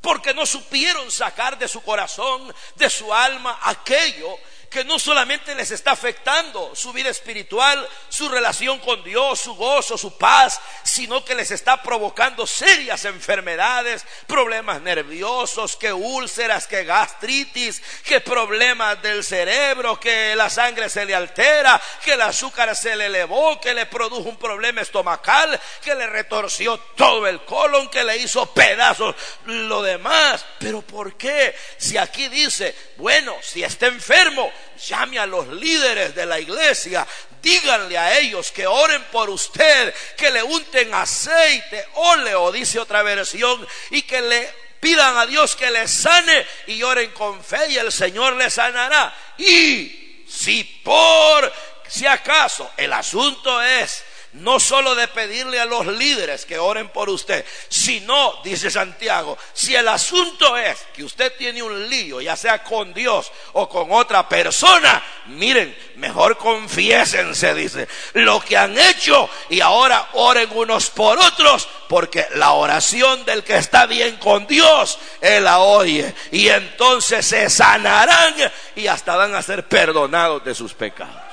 porque 0.00 0.34
no 0.34 0.46
supieron 0.46 1.12
sacar 1.12 1.56
de 1.58 1.68
su 1.68 1.80
corazón, 1.82 2.52
de 2.74 2.90
su 2.90 3.14
alma, 3.14 3.60
aquello 3.62 4.36
que 4.70 4.84
no 4.84 4.98
solamente 4.98 5.54
les 5.54 5.70
está 5.70 5.92
afectando 5.92 6.74
su 6.74 6.92
vida 6.92 7.10
espiritual, 7.10 7.88
su 8.08 8.28
relación 8.28 8.78
con 8.80 9.02
Dios, 9.04 9.40
su 9.40 9.54
gozo, 9.54 9.96
su 9.96 10.16
paz, 10.18 10.60
sino 10.82 11.24
que 11.24 11.34
les 11.34 11.50
está 11.50 11.82
provocando 11.82 12.46
serias 12.46 13.04
enfermedades, 13.04 14.04
problemas 14.26 14.80
nerviosos, 14.82 15.76
que 15.76 15.92
úlceras, 15.92 16.66
que 16.66 16.84
gastritis, 16.84 17.82
que 18.04 18.20
problemas 18.20 19.00
del 19.02 19.24
cerebro, 19.24 19.98
que 19.98 20.34
la 20.36 20.50
sangre 20.50 20.88
se 20.88 21.04
le 21.04 21.14
altera, 21.14 21.80
que 22.04 22.14
el 22.14 22.20
azúcar 22.20 22.74
se 22.76 22.96
le 22.96 23.06
elevó, 23.06 23.60
que 23.60 23.74
le 23.74 23.86
produjo 23.86 24.28
un 24.28 24.36
problema 24.36 24.80
estomacal, 24.80 25.60
que 25.82 25.94
le 25.94 26.06
retorció 26.06 26.78
todo 26.96 27.26
el 27.26 27.44
colon, 27.44 27.88
que 27.88 28.04
le 28.04 28.16
hizo 28.16 28.52
pedazos 28.52 29.14
lo 29.44 29.82
demás. 29.82 30.44
Pero 30.58 30.82
¿por 30.82 31.16
qué? 31.16 31.54
Si 31.76 31.96
aquí 31.96 32.28
dice, 32.28 32.74
bueno, 32.96 33.34
si 33.42 33.62
está 33.62 33.86
enfermo, 33.86 34.50
llame 34.86 35.18
a 35.18 35.26
los 35.26 35.48
líderes 35.48 36.14
de 36.14 36.26
la 36.26 36.38
iglesia, 36.38 37.06
díganle 37.42 37.96
a 37.96 38.18
ellos 38.18 38.50
que 38.50 38.66
oren 38.66 39.02
por 39.12 39.30
usted, 39.30 39.94
que 40.16 40.30
le 40.30 40.42
unten 40.42 40.92
aceite, 40.94 41.86
óleo, 41.94 42.50
dice 42.52 42.78
otra 42.78 43.02
versión, 43.02 43.66
y 43.90 44.02
que 44.02 44.20
le 44.20 44.66
pidan 44.80 45.16
a 45.16 45.26
Dios 45.26 45.56
que 45.56 45.70
le 45.70 45.88
sane 45.88 46.46
y 46.66 46.82
oren 46.82 47.10
con 47.10 47.42
fe 47.42 47.70
y 47.70 47.78
el 47.78 47.90
Señor 47.90 48.34
le 48.34 48.50
sanará. 48.50 49.14
Y 49.38 50.24
si 50.28 50.64
por 50.64 51.52
si 51.88 52.06
acaso 52.06 52.70
el 52.76 52.92
asunto 52.92 53.62
es 53.62 54.04
no 54.36 54.60
solo 54.60 54.94
de 54.94 55.08
pedirle 55.08 55.60
a 55.60 55.64
los 55.64 55.86
líderes 55.86 56.44
que 56.44 56.58
oren 56.58 56.88
por 56.88 57.08
usted, 57.08 57.44
sino, 57.68 58.40
dice 58.42 58.70
Santiago, 58.70 59.38
si 59.52 59.74
el 59.74 59.88
asunto 59.88 60.56
es 60.56 60.78
que 60.94 61.04
usted 61.04 61.32
tiene 61.36 61.62
un 61.62 61.88
lío, 61.88 62.20
ya 62.20 62.36
sea 62.36 62.62
con 62.62 62.92
Dios 62.92 63.30
o 63.54 63.68
con 63.68 63.92
otra 63.92 64.28
persona, 64.28 65.02
miren, 65.26 65.76
mejor 65.96 66.36
confiésense, 66.36 67.54
dice, 67.54 67.88
lo 68.14 68.40
que 68.40 68.56
han 68.56 68.78
hecho 68.78 69.28
y 69.48 69.60
ahora 69.60 70.10
oren 70.14 70.50
unos 70.52 70.90
por 70.90 71.18
otros, 71.18 71.68
porque 71.88 72.26
la 72.34 72.52
oración 72.52 73.24
del 73.24 73.42
que 73.42 73.56
está 73.56 73.86
bien 73.86 74.16
con 74.16 74.46
Dios, 74.46 74.98
Él 75.20 75.44
la 75.44 75.60
oye 75.60 76.14
y 76.30 76.48
entonces 76.48 77.24
se 77.26 77.48
sanarán 77.48 78.34
y 78.74 78.86
hasta 78.86 79.16
van 79.16 79.34
a 79.34 79.42
ser 79.42 79.66
perdonados 79.66 80.44
de 80.44 80.54
sus 80.54 80.74
pecados. 80.74 81.25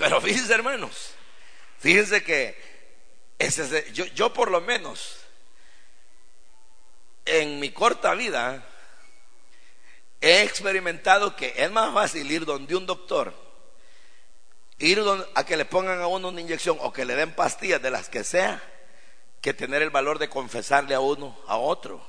Pero 0.00 0.18
fíjense, 0.18 0.54
hermanos, 0.54 1.10
fíjense 1.78 2.24
que 2.24 2.56
yo, 3.92 4.06
yo 4.06 4.32
por 4.32 4.50
lo 4.50 4.62
menos 4.62 5.18
en 7.26 7.60
mi 7.60 7.70
corta 7.70 8.14
vida 8.14 8.64
he 10.22 10.40
experimentado 10.40 11.36
que 11.36 11.52
es 11.54 11.70
más 11.70 11.92
fácil 11.92 12.30
ir 12.30 12.46
donde 12.46 12.74
un 12.76 12.86
doctor, 12.86 13.34
ir 14.78 15.02
a 15.34 15.44
que 15.44 15.58
le 15.58 15.66
pongan 15.66 16.00
a 16.00 16.06
uno 16.06 16.28
una 16.28 16.40
inyección 16.40 16.78
o 16.80 16.94
que 16.94 17.04
le 17.04 17.14
den 17.14 17.34
pastillas 17.34 17.82
de 17.82 17.90
las 17.90 18.08
que 18.08 18.24
sea, 18.24 18.62
que 19.42 19.52
tener 19.52 19.82
el 19.82 19.90
valor 19.90 20.18
de 20.18 20.30
confesarle 20.30 20.94
a 20.94 21.00
uno, 21.00 21.38
a 21.46 21.58
otro, 21.58 22.02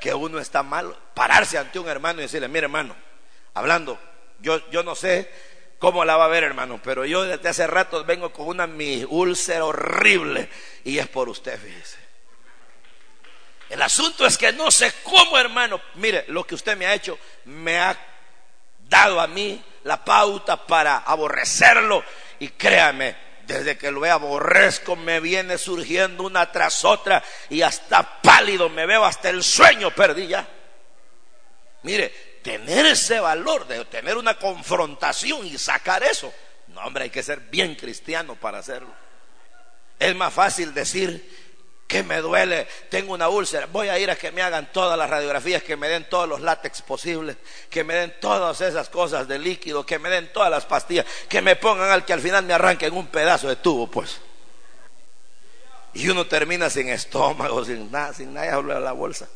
que 0.00 0.14
uno 0.14 0.38
está 0.38 0.62
mal, 0.62 0.96
pararse 1.14 1.58
ante 1.58 1.80
un 1.80 1.88
hermano 1.88 2.20
y 2.20 2.22
decirle, 2.22 2.46
mire 2.46 2.66
hermano, 2.66 2.94
hablando, 3.54 3.98
yo, 4.38 4.70
yo 4.70 4.84
no 4.84 4.94
sé 4.94 5.49
cómo 5.80 6.04
la 6.04 6.16
va 6.16 6.26
a 6.26 6.28
ver 6.28 6.44
hermano, 6.44 6.78
pero 6.84 7.04
yo 7.04 7.24
desde 7.24 7.48
hace 7.48 7.66
rato 7.66 8.04
vengo 8.04 8.32
con 8.32 8.46
una 8.46 8.68
mi 8.68 9.04
úlcera 9.08 9.64
horrible 9.64 10.48
y 10.84 10.98
es 10.98 11.08
por 11.08 11.28
usted, 11.28 11.58
fíjese. 11.58 11.98
El 13.70 13.80
asunto 13.82 14.26
es 14.26 14.36
que 14.36 14.52
no 14.52 14.70
sé 14.70 14.92
cómo 15.02 15.38
hermano, 15.38 15.80
mire, 15.94 16.26
lo 16.28 16.46
que 16.46 16.54
usted 16.54 16.76
me 16.76 16.86
ha 16.86 16.94
hecho 16.94 17.18
me 17.46 17.78
ha 17.78 17.98
dado 18.88 19.20
a 19.20 19.26
mí 19.26 19.64
la 19.84 20.04
pauta 20.04 20.66
para 20.66 20.98
aborrecerlo 20.98 22.04
y 22.38 22.48
créame, 22.48 23.16
desde 23.46 23.78
que 23.78 23.90
lo 23.90 24.04
aborrezco 24.04 24.96
me 24.96 25.18
viene 25.18 25.56
surgiendo 25.56 26.24
una 26.24 26.52
tras 26.52 26.84
otra 26.84 27.22
y 27.48 27.62
hasta 27.62 28.20
pálido 28.20 28.68
me 28.68 28.84
veo, 28.84 29.04
hasta 29.04 29.30
el 29.30 29.42
sueño 29.42 29.90
perdí 29.92 30.26
ya. 30.26 30.46
Mire, 31.82 32.29
tener 32.42 32.86
ese 32.86 33.20
valor 33.20 33.66
de 33.66 33.84
tener 33.86 34.16
una 34.16 34.38
confrontación 34.38 35.46
y 35.46 35.58
sacar 35.58 36.02
eso. 36.02 36.32
No, 36.68 36.82
hombre, 36.82 37.04
hay 37.04 37.10
que 37.10 37.22
ser 37.22 37.40
bien 37.40 37.74
cristiano 37.74 38.36
para 38.36 38.58
hacerlo. 38.58 38.92
Es 39.98 40.14
más 40.14 40.32
fácil 40.32 40.72
decir, 40.72 41.28
que 41.90 42.04
me 42.04 42.18
duele, 42.18 42.68
tengo 42.88 43.12
una 43.12 43.28
úlcera, 43.28 43.66
voy 43.66 43.88
a 43.88 43.98
ir 43.98 44.12
a 44.12 44.14
que 44.14 44.30
me 44.30 44.42
hagan 44.42 44.70
todas 44.72 44.96
las 44.96 45.10
radiografías, 45.10 45.60
que 45.64 45.76
me 45.76 45.88
den 45.88 46.08
todos 46.08 46.28
los 46.28 46.40
látex 46.40 46.82
posibles, 46.82 47.36
que 47.68 47.82
me 47.82 47.94
den 47.94 48.14
todas 48.20 48.60
esas 48.60 48.88
cosas 48.88 49.26
de 49.26 49.40
líquido, 49.40 49.84
que 49.84 49.98
me 49.98 50.08
den 50.08 50.32
todas 50.32 50.52
las 50.52 50.64
pastillas, 50.66 51.04
que 51.28 51.42
me 51.42 51.56
pongan 51.56 51.90
al 51.90 52.04
que 52.04 52.12
al 52.12 52.20
final 52.20 52.44
me 52.44 52.54
arranquen 52.54 52.94
un 52.94 53.08
pedazo 53.08 53.48
de 53.48 53.56
tubo, 53.56 53.90
pues. 53.90 54.20
Y 55.92 56.08
uno 56.08 56.28
termina 56.28 56.70
sin 56.70 56.88
estómago, 56.88 57.64
sin 57.64 57.90
nada, 57.90 58.14
sin 58.14 58.32
nada, 58.34 58.54
habla 58.54 58.74
de 58.74 58.80
la 58.82 58.92
bolsa. 58.92 59.28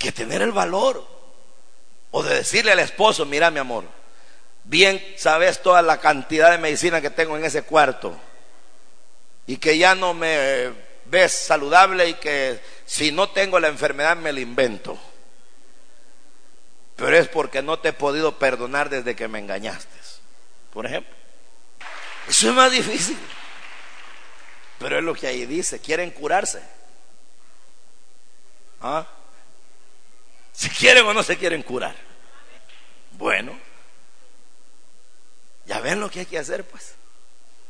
Que 0.00 0.10
tener 0.10 0.42
el 0.42 0.50
valor 0.50 1.06
o 2.10 2.22
de 2.24 2.36
decirle 2.36 2.72
al 2.72 2.80
esposo, 2.80 3.24
mira 3.24 3.52
mi 3.52 3.60
amor, 3.60 3.84
bien 4.64 5.00
sabes 5.16 5.62
toda 5.62 5.82
la 5.82 6.00
cantidad 6.00 6.50
de 6.50 6.58
medicina 6.58 7.00
que 7.00 7.10
tengo 7.10 7.36
en 7.36 7.44
ese 7.44 7.62
cuarto 7.62 8.18
y 9.46 9.58
que 9.58 9.78
ya 9.78 9.94
no 9.94 10.14
me 10.14 10.72
ves 11.04 11.32
saludable 11.32 12.08
y 12.08 12.14
que 12.14 12.60
si 12.86 13.12
no 13.12 13.30
tengo 13.30 13.60
la 13.60 13.68
enfermedad 13.68 14.16
me 14.16 14.32
la 14.32 14.40
invento. 14.40 14.98
Pero 16.96 17.16
es 17.16 17.28
porque 17.28 17.62
no 17.62 17.78
te 17.78 17.90
he 17.90 17.92
podido 17.92 18.38
perdonar 18.38 18.90
desde 18.90 19.16
que 19.16 19.28
me 19.28 19.38
engañaste. 19.38 20.00
Por 20.72 20.86
ejemplo. 20.86 21.14
Eso 22.28 22.48
es 22.48 22.54
más 22.54 22.70
difícil. 22.70 23.18
Pero 24.78 24.98
es 24.98 25.04
lo 25.04 25.14
que 25.14 25.26
ahí 25.26 25.46
dice. 25.46 25.80
Quieren 25.80 26.10
curarse. 26.10 26.62
¿Ah? 28.80 29.06
Si 30.60 30.68
quieren 30.68 31.06
o 31.06 31.14
no 31.14 31.22
se 31.22 31.38
quieren 31.38 31.62
curar. 31.62 31.94
Bueno. 33.12 33.58
Ya 35.64 35.80
ven 35.80 36.00
lo 36.00 36.10
que 36.10 36.20
hay 36.20 36.26
que 36.26 36.38
hacer, 36.38 36.64
pues 36.64 36.96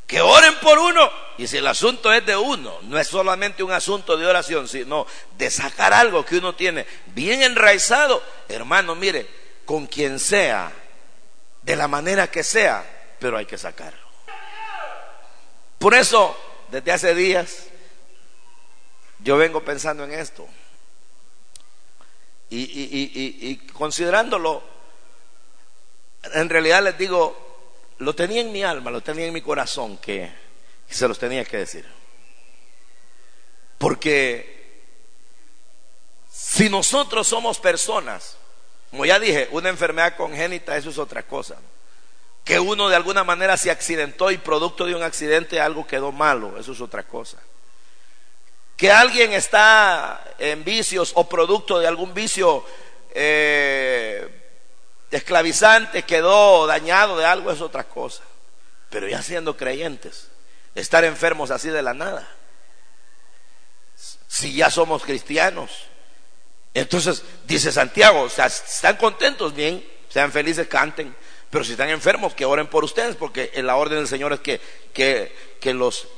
que 0.08 0.20
oren 0.20 0.56
por 0.56 0.76
uno. 0.76 1.08
Y 1.38 1.46
si 1.46 1.58
el 1.58 1.68
asunto 1.68 2.12
es 2.12 2.26
de 2.26 2.36
uno, 2.36 2.80
no 2.82 2.98
es 2.98 3.06
solamente 3.06 3.62
un 3.62 3.70
asunto 3.70 4.16
de 4.16 4.26
oración, 4.26 4.66
sino 4.66 5.06
de 5.38 5.48
sacar 5.52 5.92
algo 5.92 6.24
que 6.24 6.38
uno 6.38 6.56
tiene 6.56 6.84
bien 7.14 7.42
enraizado, 7.42 8.20
hermano, 8.48 8.96
mire, 8.96 9.30
con 9.64 9.86
quien 9.86 10.18
sea, 10.18 10.72
de 11.62 11.76
la 11.76 11.86
manera 11.86 12.28
que 12.28 12.42
sea, 12.42 12.84
pero 13.20 13.38
hay 13.38 13.46
que 13.46 13.56
sacarlo. 13.56 14.00
Por 15.78 15.94
eso, 15.94 16.36
desde 16.72 16.90
hace 16.90 17.14
días, 17.14 17.66
yo 19.20 19.36
vengo 19.36 19.64
pensando 19.64 20.02
en 20.02 20.10
esto. 20.10 20.48
Y, 22.50 23.56
considerándolo, 23.72 24.62
en 26.34 26.48
realidad 26.48 26.82
les 26.82 26.98
digo, 26.98 27.94
lo 27.98 28.14
tenía 28.14 28.40
en 28.40 28.52
mi 28.52 28.62
alma, 28.62 28.90
lo 28.90 29.02
tenía 29.02 29.26
en 29.26 29.32
mi 29.32 29.40
corazón 29.40 29.98
que 29.98 30.32
se 30.88 31.06
los 31.06 31.18
tenía 31.18 31.44
que 31.44 31.58
decir. 31.58 31.86
Porque 33.78 34.82
si 36.30 36.68
nosotros 36.68 37.28
somos 37.28 37.58
personas, 37.58 38.36
como 38.90 39.06
ya 39.06 39.18
dije, 39.20 39.48
una 39.52 39.68
enfermedad 39.68 40.16
congénita, 40.16 40.76
eso 40.76 40.90
es 40.90 40.98
otra 40.98 41.22
cosa. 41.22 41.56
Que 42.44 42.58
uno 42.58 42.88
de 42.88 42.96
alguna 42.96 43.22
manera 43.22 43.56
se 43.56 43.70
accidentó 43.70 44.30
y 44.30 44.38
producto 44.38 44.84
de 44.84 44.94
un 44.94 45.02
accidente 45.02 45.60
algo 45.60 45.86
quedó 45.86 46.10
malo, 46.10 46.58
eso 46.58 46.72
es 46.72 46.80
otra 46.80 47.04
cosa. 47.04 47.38
Que 48.80 48.90
alguien 48.90 49.34
está 49.34 50.24
en 50.38 50.64
vicios 50.64 51.12
o 51.14 51.28
producto 51.28 51.78
de 51.78 51.86
algún 51.86 52.14
vicio 52.14 52.64
eh, 53.10 54.26
esclavizante 55.10 56.04
quedó 56.04 56.66
dañado 56.66 57.18
de 57.18 57.26
algo 57.26 57.52
es 57.52 57.60
otra 57.60 57.84
cosa. 57.84 58.22
Pero 58.88 59.06
ya 59.06 59.20
siendo 59.20 59.54
creyentes, 59.54 60.28
estar 60.74 61.04
enfermos 61.04 61.50
así 61.50 61.68
de 61.68 61.82
la 61.82 61.92
nada. 61.92 62.26
Si 64.28 64.54
ya 64.54 64.70
somos 64.70 65.02
cristianos. 65.02 65.70
Entonces, 66.72 67.22
dice 67.44 67.72
Santiago, 67.72 68.22
o 68.22 68.30
sea, 68.30 68.46
están 68.46 68.96
contentos, 68.96 69.54
bien, 69.54 69.86
sean 70.08 70.32
felices, 70.32 70.68
canten. 70.68 71.14
Pero 71.50 71.64
si 71.64 71.72
están 71.72 71.90
enfermos, 71.90 72.32
que 72.32 72.46
oren 72.46 72.66
por 72.66 72.82
ustedes, 72.84 73.14
porque 73.14 73.50
en 73.52 73.66
la 73.66 73.76
orden 73.76 73.98
del 73.98 74.08
Señor 74.08 74.32
es 74.32 74.40
que, 74.40 74.58
que, 74.94 75.36
que 75.60 75.74
los 75.74 76.08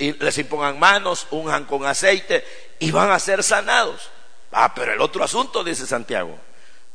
les 0.00 0.38
impongan 0.38 0.78
manos, 0.78 1.26
unjan 1.30 1.64
con 1.64 1.86
aceite 1.86 2.44
y 2.78 2.90
van 2.90 3.10
a 3.10 3.18
ser 3.18 3.42
sanados. 3.42 4.10
Ah, 4.52 4.72
pero 4.74 4.92
el 4.92 5.00
otro 5.00 5.22
asunto, 5.22 5.62
dice 5.62 5.86
Santiago, 5.86 6.38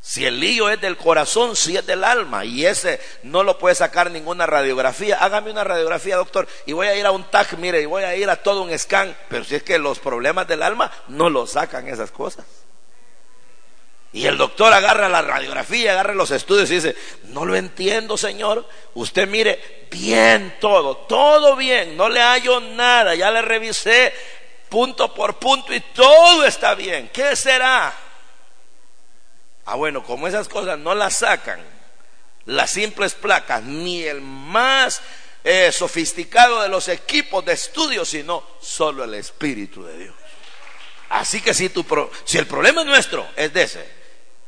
si 0.02 0.24
el 0.24 0.40
lío 0.40 0.70
es 0.70 0.80
del 0.80 0.98
corazón, 0.98 1.56
si 1.56 1.76
es 1.78 1.86
del 1.86 2.04
alma, 2.04 2.46
y 2.46 2.66
ese 2.66 3.00
no 3.24 3.44
lo 3.44 3.58
puede 3.58 3.74
sacar 3.74 4.12
ninguna 4.12 4.46
radiografía, 4.46 5.18
hágame 5.18 5.50
una 5.50 5.64
radiografía, 5.64 6.18
doctor, 6.18 6.48
y 6.68 6.74
voy 6.74 6.88
a 6.88 6.96
ir 6.96 7.06
a 7.08 7.12
un 7.12 7.24
TAC, 7.24 7.54
mire, 7.58 7.82
y 7.82 7.86
voy 7.86 8.04
a 8.04 8.16
ir 8.16 8.30
a 8.30 8.36
todo 8.36 8.62
un 8.62 8.78
scan, 8.78 9.18
pero 9.30 9.44
si 9.44 9.56
es 9.56 9.64
que 9.64 9.80
los 9.80 9.98
problemas 9.98 10.48
del 10.48 10.62
alma 10.62 10.92
no 11.08 11.32
lo 11.32 11.48
sacan 11.48 11.88
esas 11.88 12.12
cosas. 12.12 12.46
Y 14.16 14.28
el 14.28 14.38
doctor 14.38 14.72
agarra 14.72 15.10
la 15.10 15.22
radiografía, 15.22 15.92
agarra 15.92 16.14
los 16.14 16.32
estudios 16.32 16.72
y 16.72 16.76
dice, 16.76 16.96
no 17.26 17.44
lo 17.44 17.54
entiendo, 17.54 18.16
señor, 18.16 18.66
usted 18.94 19.28
mire, 19.28 19.88
bien 19.92 20.56
todo, 20.62 20.96
todo 20.96 21.58
bien, 21.58 21.98
no 21.98 22.08
le 22.08 22.22
hallo 22.22 22.62
nada, 22.62 23.14
ya 23.14 23.30
le 23.30 23.42
revisé 23.42 24.14
punto 24.70 25.14
por 25.14 25.36
punto 25.36 25.74
y 25.74 25.82
todo 25.82 26.46
está 26.46 26.76
bien, 26.76 27.10
¿qué 27.12 27.36
será? 27.36 27.94
Ah, 29.66 29.76
bueno, 29.76 30.02
como 30.02 30.30
esas 30.30 30.48
cosas 30.48 30.80
no 30.80 30.96
las 30.96 31.18
sacan 31.18 31.62
las 32.46 32.72
simples 32.72 33.16
placas, 33.16 33.64
ni 33.64 34.04
el 34.04 34.22
más 34.22 35.02
eh, 35.44 35.74
sofisticado 35.74 36.62
de 36.62 36.70
los 36.70 36.88
equipos 36.88 37.44
de 37.44 37.52
estudio, 37.52 38.06
sino 38.06 38.46
solo 38.62 39.04
el 39.04 39.16
Espíritu 39.16 39.84
de 39.84 39.98
Dios. 39.98 40.16
Así 41.10 41.42
que 41.42 41.54
si, 41.54 41.68
tu 41.68 41.86
si 42.24 42.38
el 42.38 42.48
problema 42.48 42.86
nuestro 42.86 43.28
es 43.36 43.54
de 43.54 43.64
ese, 43.64 44.05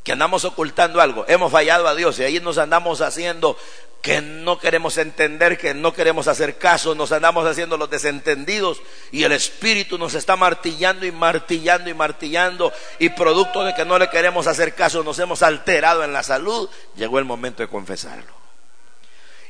que 0.08 0.14
andamos 0.14 0.46
ocultando 0.46 1.02
algo, 1.02 1.26
hemos 1.28 1.52
fallado 1.52 1.86
a 1.86 1.94
Dios 1.94 2.18
y 2.18 2.24
ahí 2.24 2.40
nos 2.40 2.58
andamos 2.58 3.02
haciendo 3.02 3.58
que 4.02 4.22
no 4.22 4.58
queremos 4.58 4.98
entender, 4.98 5.58
que 5.58 5.74
no 5.74 5.92
queremos 5.92 6.30
hacer 6.30 6.58
caso, 6.58 6.96
nos 6.96 7.12
andamos 7.12 7.46
haciendo 7.46 7.76
los 7.76 7.90
desentendidos 7.90 8.82
y 9.12 9.24
el 9.26 9.34
Espíritu 9.34 9.98
nos 9.98 10.14
está 10.14 10.38
martillando 10.38 11.06
y 11.06 11.12
martillando 11.12 11.90
y 11.90 11.94
martillando 11.94 12.72
y 13.00 13.10
producto 13.10 13.66
de 13.66 13.76
que 13.76 13.84
no 13.84 14.00
le 14.00 14.10
queremos 14.10 14.48
hacer 14.48 14.76
caso 14.76 15.04
nos 15.04 15.20
hemos 15.20 15.44
alterado 15.44 16.06
en 16.06 16.14
la 16.14 16.24
salud, 16.24 16.70
llegó 16.96 17.20
el 17.20 17.26
momento 17.26 17.62
de 17.62 17.68
confesarlo. 17.68 18.32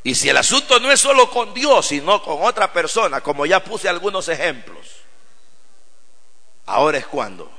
Y 0.01 0.15
si 0.15 0.27
el 0.27 0.37
asunto 0.37 0.79
no 0.79 0.91
es 0.91 0.99
solo 0.99 1.29
con 1.29 1.53
Dios, 1.53 1.85
sino 1.85 2.23
con 2.23 2.41
otra 2.41 2.73
persona, 2.73 3.21
como 3.21 3.45
ya 3.45 3.63
puse 3.63 3.89
algunos 3.89 4.27
ejemplos, 4.27 4.87
ahora 6.65 6.97
es 6.97 7.05
cuando, 7.05 7.51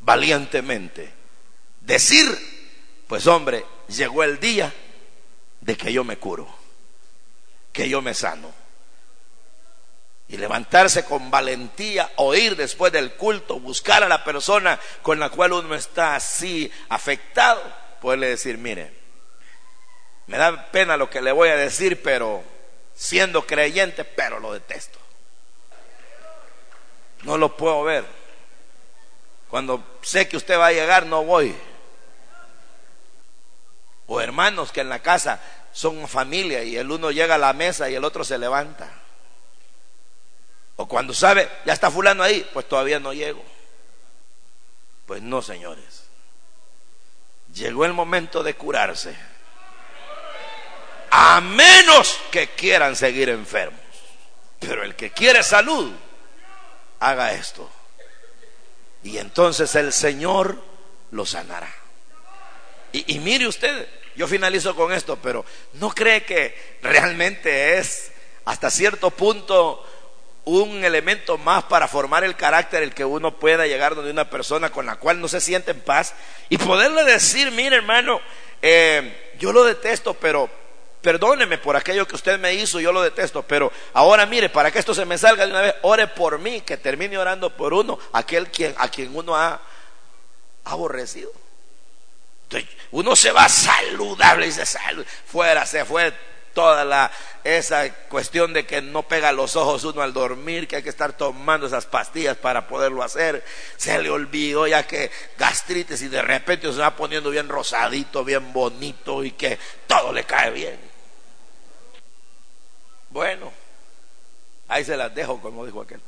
valientemente, 0.00 1.15
decir, 1.86 2.26
pues 3.06 3.26
hombre, 3.26 3.64
llegó 3.88 4.24
el 4.24 4.38
día 4.38 4.72
de 5.60 5.76
que 5.76 5.92
yo 5.92 6.04
me 6.04 6.18
curo, 6.18 6.48
que 7.72 7.88
yo 7.88 8.02
me 8.02 8.12
sano. 8.12 8.52
Y 10.28 10.36
levantarse 10.38 11.04
con 11.04 11.30
valentía, 11.30 12.10
oír 12.16 12.56
después 12.56 12.92
del 12.92 13.14
culto, 13.14 13.60
buscar 13.60 14.02
a 14.02 14.08
la 14.08 14.24
persona 14.24 14.78
con 15.02 15.20
la 15.20 15.30
cual 15.30 15.52
uno 15.52 15.74
está 15.76 16.16
así 16.16 16.70
afectado, 16.88 17.62
poderle 18.00 18.30
decir, 18.30 18.58
mire, 18.58 18.92
me 20.26 20.36
da 20.36 20.72
pena 20.72 20.96
lo 20.96 21.08
que 21.08 21.22
le 21.22 21.30
voy 21.30 21.50
a 21.50 21.56
decir, 21.56 22.02
pero 22.02 22.42
siendo 22.92 23.46
creyente, 23.46 24.04
pero 24.04 24.40
lo 24.40 24.52
detesto. 24.52 24.98
No 27.22 27.38
lo 27.38 27.56
puedo 27.56 27.84
ver. 27.84 28.04
Cuando 29.48 29.98
sé 30.02 30.28
que 30.28 30.36
usted 30.36 30.58
va 30.58 30.66
a 30.66 30.72
llegar, 30.72 31.06
no 31.06 31.22
voy. 31.22 31.54
O 34.06 34.20
hermanos 34.20 34.72
que 34.72 34.80
en 34.80 34.88
la 34.88 35.00
casa 35.00 35.40
son 35.72 36.06
familia 36.08 36.62
y 36.62 36.76
el 36.76 36.90
uno 36.90 37.10
llega 37.10 37.34
a 37.34 37.38
la 37.38 37.52
mesa 37.52 37.90
y 37.90 37.94
el 37.94 38.04
otro 38.04 38.24
se 38.24 38.38
levanta. 38.38 38.90
O 40.76 40.86
cuando 40.86 41.14
sabe, 41.14 41.48
ya 41.64 41.72
está 41.72 41.90
fulano 41.90 42.22
ahí, 42.22 42.48
pues 42.52 42.68
todavía 42.68 43.00
no 43.00 43.12
llego. 43.12 43.42
Pues 45.06 45.22
no, 45.22 45.40
señores. 45.40 46.04
Llegó 47.54 47.84
el 47.84 47.92
momento 47.92 48.42
de 48.42 48.54
curarse. 48.54 49.16
A 51.10 51.40
menos 51.40 52.18
que 52.30 52.48
quieran 52.50 52.94
seguir 52.94 53.30
enfermos. 53.30 53.80
Pero 54.58 54.82
el 54.82 54.94
que 54.94 55.10
quiere 55.10 55.42
salud, 55.42 55.92
haga 57.00 57.32
esto. 57.32 57.70
Y 59.02 59.18
entonces 59.18 59.74
el 59.76 59.92
Señor 59.92 60.62
lo 61.12 61.24
sanará. 61.24 61.72
Y, 62.92 63.18
mire 63.18 63.46
usted, 63.46 63.86
yo 64.14 64.26
finalizo 64.26 64.74
con 64.74 64.92
esto, 64.92 65.18
pero 65.22 65.44
¿no 65.74 65.90
cree 65.90 66.24
que 66.24 66.78
realmente 66.82 67.78
es 67.78 68.12
hasta 68.44 68.70
cierto 68.70 69.10
punto 69.10 69.84
un 70.44 70.84
elemento 70.84 71.36
más 71.38 71.64
para 71.64 71.88
formar 71.88 72.22
el 72.22 72.36
carácter 72.36 72.82
el 72.82 72.94
que 72.94 73.04
uno 73.04 73.36
pueda 73.36 73.66
llegar 73.66 73.96
donde 73.96 74.12
una 74.12 74.30
persona 74.30 74.70
con 74.70 74.86
la 74.86 74.96
cual 74.96 75.20
no 75.20 75.26
se 75.26 75.40
siente 75.40 75.72
en 75.72 75.80
paz 75.80 76.14
y 76.48 76.56
poderle 76.56 77.04
decir, 77.04 77.50
mire 77.50 77.76
hermano, 77.76 78.20
eh, 78.62 79.32
yo 79.38 79.52
lo 79.52 79.64
detesto, 79.64 80.14
pero 80.14 80.48
perdóneme 81.02 81.58
por 81.58 81.76
aquello 81.76 82.06
que 82.06 82.14
usted 82.14 82.38
me 82.38 82.54
hizo, 82.54 82.78
yo 82.78 82.92
lo 82.92 83.02
detesto, 83.02 83.42
pero 83.42 83.72
ahora 83.92 84.24
mire, 84.24 84.48
para 84.48 84.70
que 84.70 84.78
esto 84.78 84.94
se 84.94 85.04
me 85.04 85.18
salga 85.18 85.44
de 85.44 85.50
una 85.50 85.62
vez, 85.62 85.74
ore 85.82 86.06
por 86.06 86.38
mí, 86.38 86.60
que 86.60 86.76
termine 86.76 87.18
orando 87.18 87.50
por 87.56 87.74
uno, 87.74 87.98
aquel 88.12 88.48
quien, 88.48 88.74
a 88.78 88.88
quien 88.88 89.14
uno 89.14 89.36
ha 89.36 89.60
aborrecido 90.64 91.32
uno 92.92 93.16
se 93.16 93.32
va 93.32 93.48
saludable 93.48 94.46
y 94.46 94.52
se 94.52 94.66
salud. 94.66 95.04
Fuera, 95.26 95.66
se 95.66 95.84
fue 95.84 96.12
toda 96.54 96.86
la, 96.86 97.10
esa 97.44 97.92
cuestión 98.08 98.54
de 98.54 98.64
que 98.64 98.80
no 98.80 99.02
pega 99.02 99.30
los 99.30 99.56
ojos 99.56 99.84
uno 99.84 100.00
al 100.00 100.14
dormir, 100.14 100.66
que 100.66 100.76
hay 100.76 100.82
que 100.82 100.88
estar 100.88 101.12
tomando 101.12 101.66
esas 101.66 101.84
pastillas 101.84 102.38
para 102.38 102.66
poderlo 102.66 103.02
hacer. 103.02 103.44
Se 103.76 103.98
le 104.00 104.08
olvidó 104.08 104.66
ya 104.66 104.86
que 104.86 105.10
gastritis 105.36 106.00
y 106.00 106.08
de 106.08 106.22
repente 106.22 106.72
se 106.72 106.78
va 106.78 106.96
poniendo 106.96 107.28
bien 107.30 107.48
rosadito, 107.48 108.24
bien 108.24 108.54
bonito 108.54 109.22
y 109.22 109.32
que 109.32 109.58
todo 109.86 110.12
le 110.12 110.24
cae 110.24 110.50
bien. 110.50 110.80
Bueno, 113.10 113.52
ahí 114.68 114.84
se 114.84 114.96
las 114.96 115.14
dejo, 115.14 115.40
como 115.40 115.66
dijo 115.66 115.82
aquel. 115.82 116.00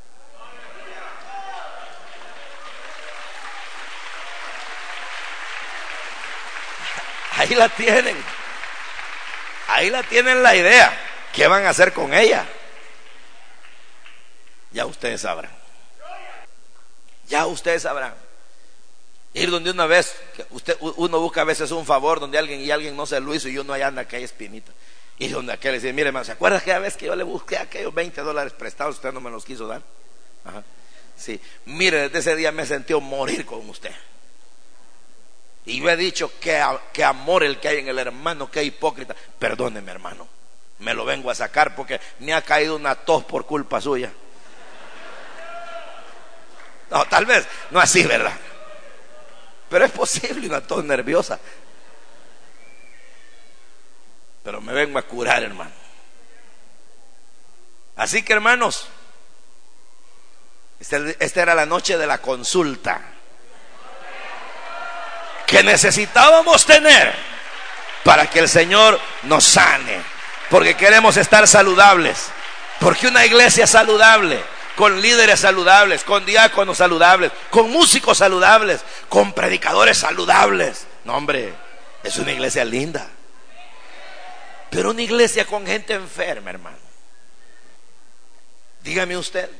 Ahí 7.39 7.55
la 7.55 7.69
tienen. 7.69 8.17
Ahí 9.69 9.91
la 9.91 10.03
tienen 10.03 10.43
la 10.43 10.57
idea. 10.57 10.99
¿Qué 11.33 11.47
van 11.47 11.65
a 11.67 11.71
hacer 11.71 11.93
con 11.93 12.13
ella? 12.13 12.45
Ya 14.73 14.87
ustedes 14.87 15.21
sabrán. 15.21 15.53
Ya 17.29 17.47
ustedes 17.47 17.83
sabrán. 17.83 18.15
Ir 19.35 19.51
donde 19.51 19.71
una 19.71 19.87
vez, 19.87 20.17
usted, 20.51 20.77
uno 20.81 21.21
busca 21.21 21.43
a 21.43 21.45
veces 21.45 21.71
un 21.71 21.87
favor 21.87 22.19
donde 22.19 22.39
alguien 22.39 22.61
y 22.61 22.73
alguien 22.73 22.97
no 22.97 23.07
se 23.07 23.21
lo 23.21 23.33
hizo 23.33 23.49
y 23.49 23.57
uno 23.59 23.73
allá 23.73 23.87
anda 23.87 24.09
que 24.09 24.17
hay 24.17 24.25
espinita. 24.25 24.73
Y 25.19 25.29
donde 25.29 25.53
aquel 25.53 25.73
le 25.73 25.79
dice, 25.79 25.93
mire, 25.93 26.09
hermano, 26.09 26.25
¿se 26.25 26.33
acuerda 26.33 26.61
que 26.61 26.77
vez 26.79 26.97
que 26.97 27.07
yo 27.07 27.15
le 27.15 27.25
busqué 27.25 27.59
aquellos 27.59 27.95
20 27.95 28.21
dólares 28.23 28.53
prestados, 28.53 28.97
usted 28.97 29.13
no 29.13 29.21
me 29.21 29.31
los 29.31 29.45
quiso 29.45 29.69
dar? 29.69 29.83
Ajá. 30.45 30.65
Sí, 31.17 31.41
mire, 31.67 32.09
desde 32.09 32.19
ese 32.19 32.37
día 32.37 32.51
me 32.51 32.67
sentí 32.67 32.95
morir 32.95 33.45
con 33.47 33.69
usted. 33.69 33.93
Y 35.65 35.81
yo 35.81 35.91
he 35.91 35.97
dicho 35.97 36.33
que, 36.41 36.63
amor 37.03 37.45
el 37.45 37.61
que 37.61 37.69
hay 37.69 37.79
en 37.79 37.89
el 37.89 37.99
hermano, 37.99 38.51
que 38.51 38.65
hipócrita. 38.65 39.15
Perdóneme, 39.39 39.91
hermano. 39.91 40.27
Me 40.79 40.95
lo 40.95 41.05
vengo 41.05 41.31
a 41.31 41.35
sacar 41.35 41.75
porque 41.75 42.01
me 42.21 42.33
ha 42.33 42.43
caído 42.43 42.77
una 42.77 42.95
tos 42.95 43.25
por 43.25 43.45
culpa 43.45 43.81
suya. 43.81 44.11
No, 46.91 47.05
tal 47.07 47.27
vez 47.27 47.47
no 47.71 47.81
así, 47.81 48.03
¿verdad? 48.05 48.33
Pero 49.69 49.85
es 49.85 49.91
posible 49.91 50.47
una 50.47 50.63
tos 50.63 50.85
nerviosa. 50.85 51.39
Pero 54.43 54.63
me 54.63 54.73
vengo 54.73 54.99
a 54.99 55.03
curar, 55.03 55.43
hermano. 55.43 55.73
Así 57.97 58.23
que, 58.23 58.33
hermanos, 58.33 58.89
este, 60.81 61.17
esta 61.19 61.43
era 61.43 61.55
la 61.55 61.67
noche 61.67 61.99
de 61.99 62.07
la 62.07 62.23
consulta 62.23 63.18
que 65.49 65.63
necesitábamos 65.63 66.67
tener 66.67 67.15
para 68.05 68.29
que 68.29 68.39
el 68.39 68.49
Señor 68.49 69.01
nos 69.25 69.45
sane. 69.45 70.01
Porque 70.51 70.77
queremos 70.77 71.17
estar 71.17 71.49
saludables. 71.49 72.27
Porque 72.79 73.09
una 73.09 73.25
iglesia 73.25 73.67
saludable, 73.67 74.41
con 74.77 75.01
líderes 75.01 75.41
saludables, 75.41 76.05
con 76.05 76.25
diáconos 76.27 76.79
saludables, 76.79 77.33
con 77.51 77.71
músicos 77.71 78.19
saludables, 78.19 78.83
con 79.09 79.33
predicadores 79.33 79.99
saludables. 79.99 80.87
No, 81.05 81.17
hombre, 81.17 81.55
es 82.05 82.19
una 82.19 82.33
iglesia 82.33 82.65
linda. 82.65 83.09
Pero 84.71 84.91
una 84.91 85.03
iglesia 85.03 85.47
con 85.47 85.67
gente 85.67 85.95
enferma, 85.95 86.51
hermano. 86.51 86.77
Dígame 88.83 89.17
usted, 89.17 89.51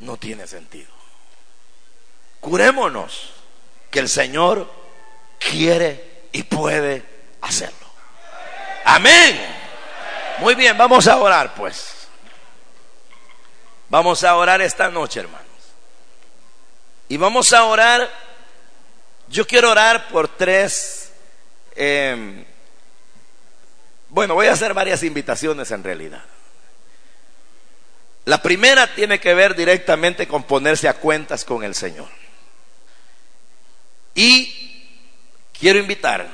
no 0.00 0.18
tiene 0.18 0.46
sentido. 0.46 0.92
Curémonos 2.40 3.41
que 3.92 4.00
el 4.00 4.08
Señor 4.08 4.68
quiere 5.38 6.24
y 6.32 6.42
puede 6.42 7.04
hacerlo. 7.42 7.86
Amén. 8.84 9.40
Muy 10.38 10.56
bien, 10.56 10.76
vamos 10.76 11.06
a 11.06 11.18
orar 11.18 11.54
pues. 11.54 12.08
Vamos 13.90 14.24
a 14.24 14.34
orar 14.34 14.62
esta 14.62 14.88
noche, 14.88 15.20
hermanos. 15.20 15.46
Y 17.08 17.18
vamos 17.18 17.52
a 17.52 17.64
orar, 17.64 18.10
yo 19.28 19.46
quiero 19.46 19.70
orar 19.70 20.08
por 20.08 20.28
tres, 20.28 21.12
em, 21.76 22.42
bueno, 24.08 24.34
voy 24.34 24.46
a 24.46 24.52
hacer 24.52 24.72
varias 24.72 25.02
invitaciones 25.02 25.70
en 25.70 25.84
realidad. 25.84 26.22
La 28.24 28.40
primera 28.40 28.86
tiene 28.94 29.20
que 29.20 29.34
ver 29.34 29.54
directamente 29.54 30.26
con 30.26 30.44
ponerse 30.44 30.88
a 30.88 30.94
cuentas 30.94 31.44
con 31.44 31.62
el 31.62 31.74
Señor. 31.74 32.21
Y 34.14 34.88
quiero 35.58 35.78
invitar 35.78 36.28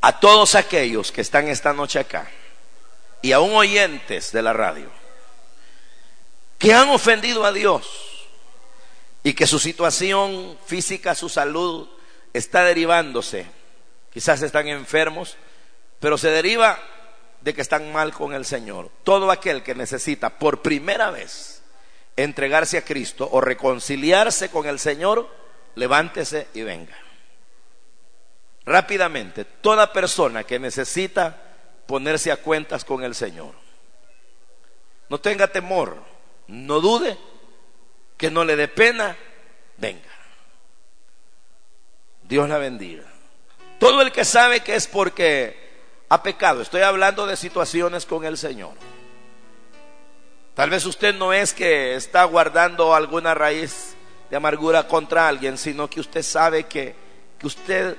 a 0.00 0.20
todos 0.20 0.54
aquellos 0.54 1.12
que 1.12 1.20
están 1.20 1.48
esta 1.48 1.72
noche 1.72 1.98
acá 1.98 2.28
y 3.22 3.32
aún 3.32 3.54
oyentes 3.54 4.32
de 4.32 4.42
la 4.42 4.52
radio 4.52 4.90
que 6.58 6.72
han 6.72 6.88
ofendido 6.90 7.44
a 7.44 7.52
Dios 7.52 7.88
y 9.24 9.34
que 9.34 9.46
su 9.46 9.58
situación 9.58 10.56
física, 10.64 11.14
su 11.14 11.28
salud 11.28 11.88
está 12.32 12.64
derivándose. 12.64 13.46
Quizás 14.12 14.42
están 14.42 14.68
enfermos, 14.68 15.36
pero 15.98 16.18
se 16.18 16.30
deriva 16.30 16.78
de 17.40 17.54
que 17.54 17.62
están 17.62 17.92
mal 17.92 18.12
con 18.12 18.32
el 18.32 18.44
Señor. 18.44 18.90
Todo 19.02 19.30
aquel 19.30 19.62
que 19.62 19.74
necesita 19.74 20.30
por 20.30 20.62
primera 20.62 21.10
vez 21.10 21.62
entregarse 22.16 22.78
a 22.78 22.84
Cristo 22.84 23.28
o 23.32 23.40
reconciliarse 23.40 24.48
con 24.48 24.66
el 24.66 24.78
Señor, 24.78 25.28
levántese 25.74 26.48
y 26.54 26.62
venga. 26.62 26.96
Rápidamente, 28.64 29.44
toda 29.44 29.92
persona 29.92 30.44
que 30.44 30.58
necesita 30.58 31.36
ponerse 31.86 32.30
a 32.30 32.36
cuentas 32.36 32.84
con 32.84 33.02
el 33.02 33.14
Señor, 33.14 33.54
no 35.08 35.18
tenga 35.20 35.48
temor, 35.48 35.96
no 36.46 36.80
dude, 36.80 37.18
que 38.16 38.30
no 38.30 38.44
le 38.44 38.56
dé 38.56 38.68
pena, 38.68 39.16
venga. 39.76 40.08
Dios 42.22 42.48
la 42.48 42.58
bendiga. 42.58 43.04
Todo 43.78 44.00
el 44.00 44.12
que 44.12 44.24
sabe 44.24 44.60
que 44.60 44.76
es 44.76 44.86
porque 44.86 45.60
ha 46.08 46.22
pecado, 46.22 46.62
estoy 46.62 46.82
hablando 46.82 47.26
de 47.26 47.36
situaciones 47.36 48.06
con 48.06 48.24
el 48.24 48.38
Señor. 48.38 48.74
Tal 50.54 50.70
vez 50.70 50.84
usted 50.84 51.14
no 51.14 51.32
es 51.32 51.52
que 51.52 51.96
está 51.96 52.24
guardando 52.24 52.94
alguna 52.94 53.34
raíz 53.34 53.96
de 54.32 54.38
amargura 54.38 54.88
contra 54.88 55.28
alguien, 55.28 55.58
sino 55.58 55.90
que 55.90 56.00
usted 56.00 56.22
sabe 56.22 56.64
que, 56.64 56.94
que 57.38 57.46
usted 57.46 57.98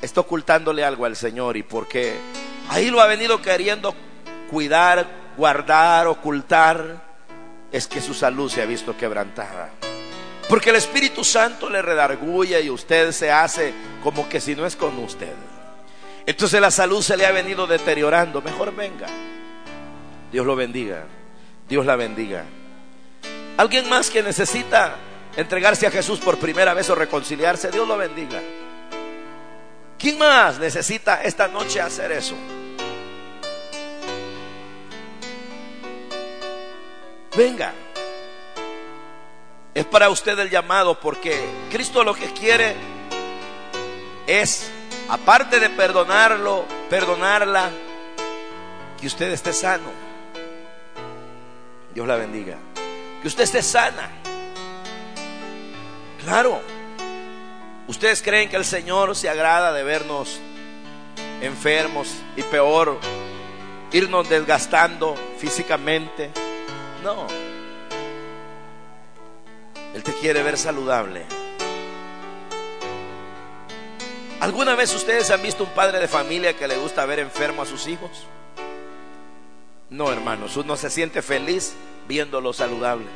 está 0.00 0.20
ocultándole 0.20 0.84
algo 0.84 1.06
al 1.06 1.16
Señor 1.16 1.56
y 1.56 1.64
porque 1.64 2.14
ahí 2.68 2.88
lo 2.88 3.00
ha 3.00 3.06
venido 3.08 3.42
queriendo 3.42 3.92
cuidar, 4.48 5.08
guardar, 5.36 6.06
ocultar, 6.06 7.02
es 7.72 7.88
que 7.88 8.00
su 8.00 8.14
salud 8.14 8.48
se 8.48 8.62
ha 8.62 8.64
visto 8.64 8.96
quebrantada. 8.96 9.70
Porque 10.48 10.70
el 10.70 10.76
Espíritu 10.76 11.24
Santo 11.24 11.68
le 11.68 11.82
redarguye 11.82 12.60
y 12.62 12.70
usted 12.70 13.10
se 13.10 13.32
hace 13.32 13.74
como 14.04 14.28
que 14.28 14.40
si 14.40 14.54
no 14.54 14.64
es 14.66 14.76
con 14.76 14.96
usted. 15.00 15.34
Entonces 16.26 16.60
la 16.60 16.70
salud 16.70 17.02
se 17.02 17.16
le 17.16 17.26
ha 17.26 17.32
venido 17.32 17.66
deteriorando. 17.66 18.40
Mejor 18.40 18.72
venga. 18.72 19.08
Dios 20.30 20.46
lo 20.46 20.54
bendiga. 20.54 21.06
Dios 21.68 21.84
la 21.84 21.96
bendiga. 21.96 22.44
Alguien 23.56 23.88
más 23.88 24.10
que 24.10 24.22
necesita 24.22 24.94
entregarse 25.36 25.86
a 25.86 25.90
Jesús 25.90 26.18
por 26.20 26.38
primera 26.38 26.74
vez 26.74 26.88
o 26.90 26.94
reconciliarse, 26.94 27.70
Dios 27.70 27.86
lo 27.86 27.96
bendiga. 27.96 28.40
¿Quién 29.98 30.18
más 30.18 30.58
necesita 30.58 31.22
esta 31.22 31.48
noche 31.48 31.80
hacer 31.80 32.12
eso? 32.12 32.36
venga. 37.40 37.72
Es 39.72 39.86
para 39.86 40.10
usted 40.10 40.38
el 40.38 40.50
llamado 40.50 41.00
porque 41.00 41.40
Cristo 41.70 42.04
lo 42.04 42.14
que 42.14 42.32
quiere 42.32 42.74
es, 44.26 44.70
aparte 45.08 45.58
de 45.58 45.70
perdonarlo, 45.70 46.66
perdonarla, 46.90 47.70
que 49.00 49.06
usted 49.06 49.30
esté 49.30 49.52
sano. 49.54 49.90
Dios 51.94 52.06
la 52.06 52.16
bendiga. 52.16 52.56
Que 53.22 53.28
usted 53.28 53.44
esté 53.44 53.62
sana. 53.62 54.19
Claro. 56.30 56.60
¿Ustedes 57.88 58.22
creen 58.22 58.48
que 58.48 58.56
el 58.56 58.64
Señor 58.64 59.16
se 59.16 59.28
agrada 59.28 59.72
de 59.72 59.82
vernos 59.82 60.38
enfermos 61.40 62.14
y 62.36 62.44
peor, 62.44 63.00
irnos 63.90 64.28
desgastando 64.28 65.16
físicamente? 65.38 66.30
No. 67.02 67.26
Él 69.92 70.04
te 70.04 70.12
quiere 70.12 70.44
ver 70.44 70.56
saludable. 70.56 71.26
¿Alguna 74.38 74.76
vez 74.76 74.94
ustedes 74.94 75.32
han 75.32 75.42
visto 75.42 75.64
un 75.64 75.70
padre 75.70 75.98
de 75.98 76.06
familia 76.06 76.56
que 76.56 76.68
le 76.68 76.76
gusta 76.76 77.04
ver 77.06 77.18
enfermo 77.18 77.62
a 77.62 77.66
sus 77.66 77.88
hijos? 77.88 78.28
No, 79.88 80.12
hermanos, 80.12 80.56
uno 80.56 80.76
se 80.76 80.90
siente 80.90 81.22
feliz 81.22 81.72
viéndolos 82.06 82.58
saludables. 82.58 83.10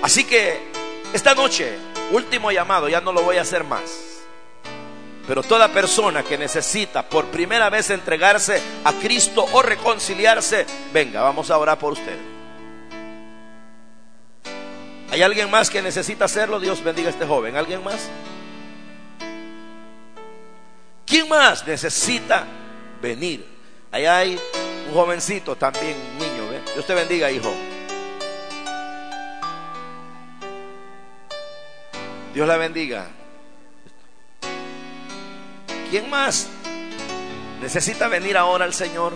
Así 0.00 0.24
que 0.24 0.71
esta 1.12 1.34
noche, 1.34 1.76
último 2.10 2.50
llamado, 2.50 2.88
ya 2.88 3.00
no 3.00 3.12
lo 3.12 3.22
voy 3.22 3.36
a 3.36 3.42
hacer 3.42 3.64
más. 3.64 3.82
Pero 5.26 5.42
toda 5.42 5.68
persona 5.68 6.22
que 6.22 6.36
necesita 6.36 7.08
por 7.08 7.26
primera 7.26 7.70
vez 7.70 7.90
entregarse 7.90 8.60
a 8.84 8.92
Cristo 8.94 9.46
o 9.52 9.62
reconciliarse, 9.62 10.66
venga, 10.92 11.22
vamos 11.22 11.50
a 11.50 11.58
orar 11.58 11.78
por 11.78 11.92
usted. 11.92 12.18
¿Hay 15.10 15.22
alguien 15.22 15.50
más 15.50 15.68
que 15.68 15.82
necesita 15.82 16.24
hacerlo? 16.24 16.58
Dios 16.58 16.82
bendiga 16.82 17.08
a 17.08 17.10
este 17.10 17.26
joven. 17.26 17.54
¿Alguien 17.54 17.84
más? 17.84 18.08
¿Quién 21.04 21.28
más 21.28 21.66
necesita 21.66 22.46
venir? 23.02 23.46
Ahí 23.90 24.06
hay 24.06 24.40
un 24.88 24.94
jovencito 24.94 25.54
también, 25.54 25.94
niño. 26.18 26.48
¿ve? 26.50 26.62
Dios 26.72 26.86
te 26.86 26.94
bendiga, 26.94 27.30
hijo. 27.30 27.52
Dios 32.34 32.48
la 32.48 32.56
bendiga. 32.56 33.08
¿Quién 35.90 36.08
más 36.08 36.48
necesita 37.60 38.08
venir 38.08 38.38
ahora 38.38 38.64
al 38.64 38.72
Señor? 38.72 39.12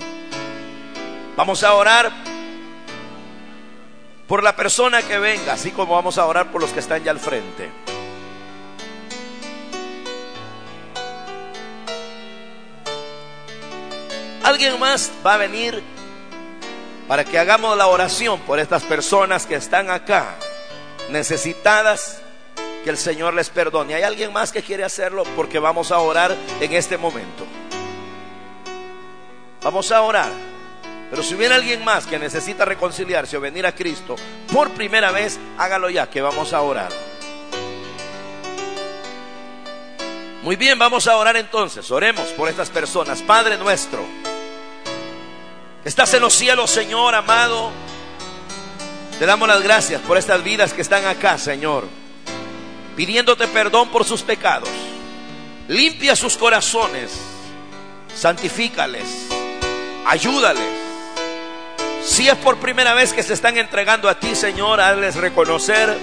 Vamos 1.34 1.62
a 1.64 1.72
orar 1.72 2.12
por 4.28 4.42
la 4.42 4.54
persona 4.54 5.00
que 5.00 5.18
venga, 5.18 5.54
así 5.54 5.70
como 5.70 5.94
vamos 5.94 6.18
a 6.18 6.26
orar 6.26 6.50
por 6.50 6.60
los 6.60 6.70
que 6.72 6.80
están 6.80 7.02
ya 7.02 7.10
al 7.10 7.20
frente. 7.20 7.70
Alguien 14.42 14.78
más 14.78 15.10
va 15.26 15.34
a 15.34 15.38
venir 15.38 15.82
para 17.08 17.24
que 17.24 17.38
hagamos 17.38 17.76
la 17.78 17.86
oración 17.86 18.40
por 18.40 18.58
estas 18.58 18.82
personas 18.82 19.46
que 19.46 19.54
están 19.54 19.90
acá, 19.90 20.36
necesitadas, 21.10 22.20
que 22.86 22.90
el 22.90 22.98
Señor 22.98 23.34
les 23.34 23.50
perdone. 23.50 23.96
¿Hay 23.96 24.04
alguien 24.04 24.32
más 24.32 24.52
que 24.52 24.62
quiere 24.62 24.84
hacerlo? 24.84 25.24
Porque 25.34 25.58
vamos 25.58 25.90
a 25.90 25.98
orar 25.98 26.36
en 26.60 26.72
este 26.72 26.96
momento. 26.96 27.44
Vamos 29.60 29.90
a 29.90 30.02
orar. 30.02 30.30
Pero 31.10 31.20
si 31.24 31.34
hubiera 31.34 31.56
alguien 31.56 31.84
más 31.84 32.06
que 32.06 32.16
necesita 32.16 32.64
reconciliarse 32.64 33.38
o 33.38 33.40
venir 33.40 33.66
a 33.66 33.74
Cristo 33.74 34.14
por 34.52 34.70
primera 34.70 35.10
vez, 35.10 35.36
hágalo 35.58 35.90
ya, 35.90 36.08
que 36.08 36.22
vamos 36.22 36.52
a 36.52 36.60
orar. 36.60 36.92
Muy 40.44 40.54
bien, 40.54 40.78
vamos 40.78 41.08
a 41.08 41.16
orar 41.16 41.36
entonces. 41.36 41.90
Oremos 41.90 42.28
por 42.34 42.48
estas 42.48 42.70
personas. 42.70 43.20
Padre 43.20 43.58
nuestro, 43.58 44.04
estás 45.84 46.14
en 46.14 46.20
los 46.20 46.34
cielos, 46.34 46.70
Señor 46.70 47.16
amado. 47.16 47.72
Te 49.18 49.26
damos 49.26 49.48
las 49.48 49.60
gracias 49.60 50.00
por 50.02 50.16
estas 50.18 50.44
vidas 50.44 50.72
que 50.72 50.82
están 50.82 51.04
acá, 51.04 51.36
Señor, 51.36 51.88
pidiéndote 52.96 53.46
perdón 53.48 53.90
por 53.90 54.04
sus 54.04 54.22
pecados. 54.22 54.70
Limpia 55.68 56.16
sus 56.16 56.36
corazones, 56.36 57.12
santifícales, 58.14 59.28
ayúdales. 60.06 60.64
Si 62.02 62.28
es 62.28 62.36
por 62.36 62.56
primera 62.58 62.94
vez 62.94 63.12
que 63.12 63.22
se 63.22 63.34
están 63.34 63.58
entregando 63.58 64.08
a 64.08 64.18
ti, 64.18 64.34
Señor, 64.34 64.80
hazles 64.80 65.16
reconocer 65.16 65.96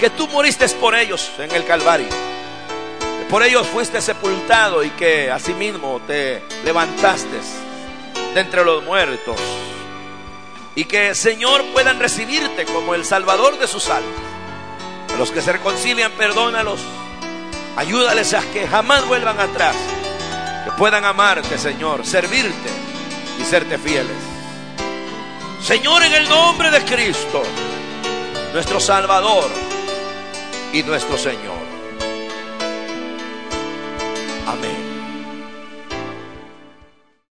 que 0.00 0.08
tú 0.10 0.28
moriste 0.28 0.68
por 0.70 0.94
ellos 0.94 1.30
en 1.38 1.50
el 1.50 1.64
Calvario. 1.64 2.08
Que 2.08 3.26
por 3.28 3.42
ellos 3.42 3.66
fuiste 3.66 4.00
sepultado 4.00 4.84
y 4.84 4.90
que 4.90 5.30
asimismo 5.30 6.00
te 6.06 6.42
levantaste 6.64 7.36
de 8.34 8.40
entre 8.40 8.64
los 8.64 8.84
muertos. 8.84 9.36
Y 10.76 10.84
que, 10.84 11.16
Señor, 11.16 11.64
puedan 11.72 11.98
recibirte 11.98 12.64
como 12.66 12.94
el 12.94 13.04
Salvador 13.04 13.58
de 13.58 13.66
sus 13.66 13.88
almas. 13.88 14.27
Los 15.18 15.32
que 15.32 15.42
se 15.42 15.52
reconcilian, 15.52 16.12
perdónalos. 16.12 16.80
Ayúdales 17.76 18.34
a 18.34 18.40
que 18.52 18.68
jamás 18.68 19.04
vuelvan 19.08 19.40
atrás. 19.40 19.74
Que 20.64 20.70
puedan 20.78 21.04
amarte, 21.04 21.58
Señor, 21.58 22.06
servirte 22.06 22.70
y 23.40 23.44
serte 23.44 23.78
fieles. 23.78 24.16
Señor, 25.60 26.04
en 26.04 26.14
el 26.14 26.28
nombre 26.28 26.70
de 26.70 26.84
Cristo, 26.84 27.42
nuestro 28.52 28.78
Salvador 28.78 29.50
y 30.72 30.84
nuestro 30.84 31.18
Señor. 31.18 31.57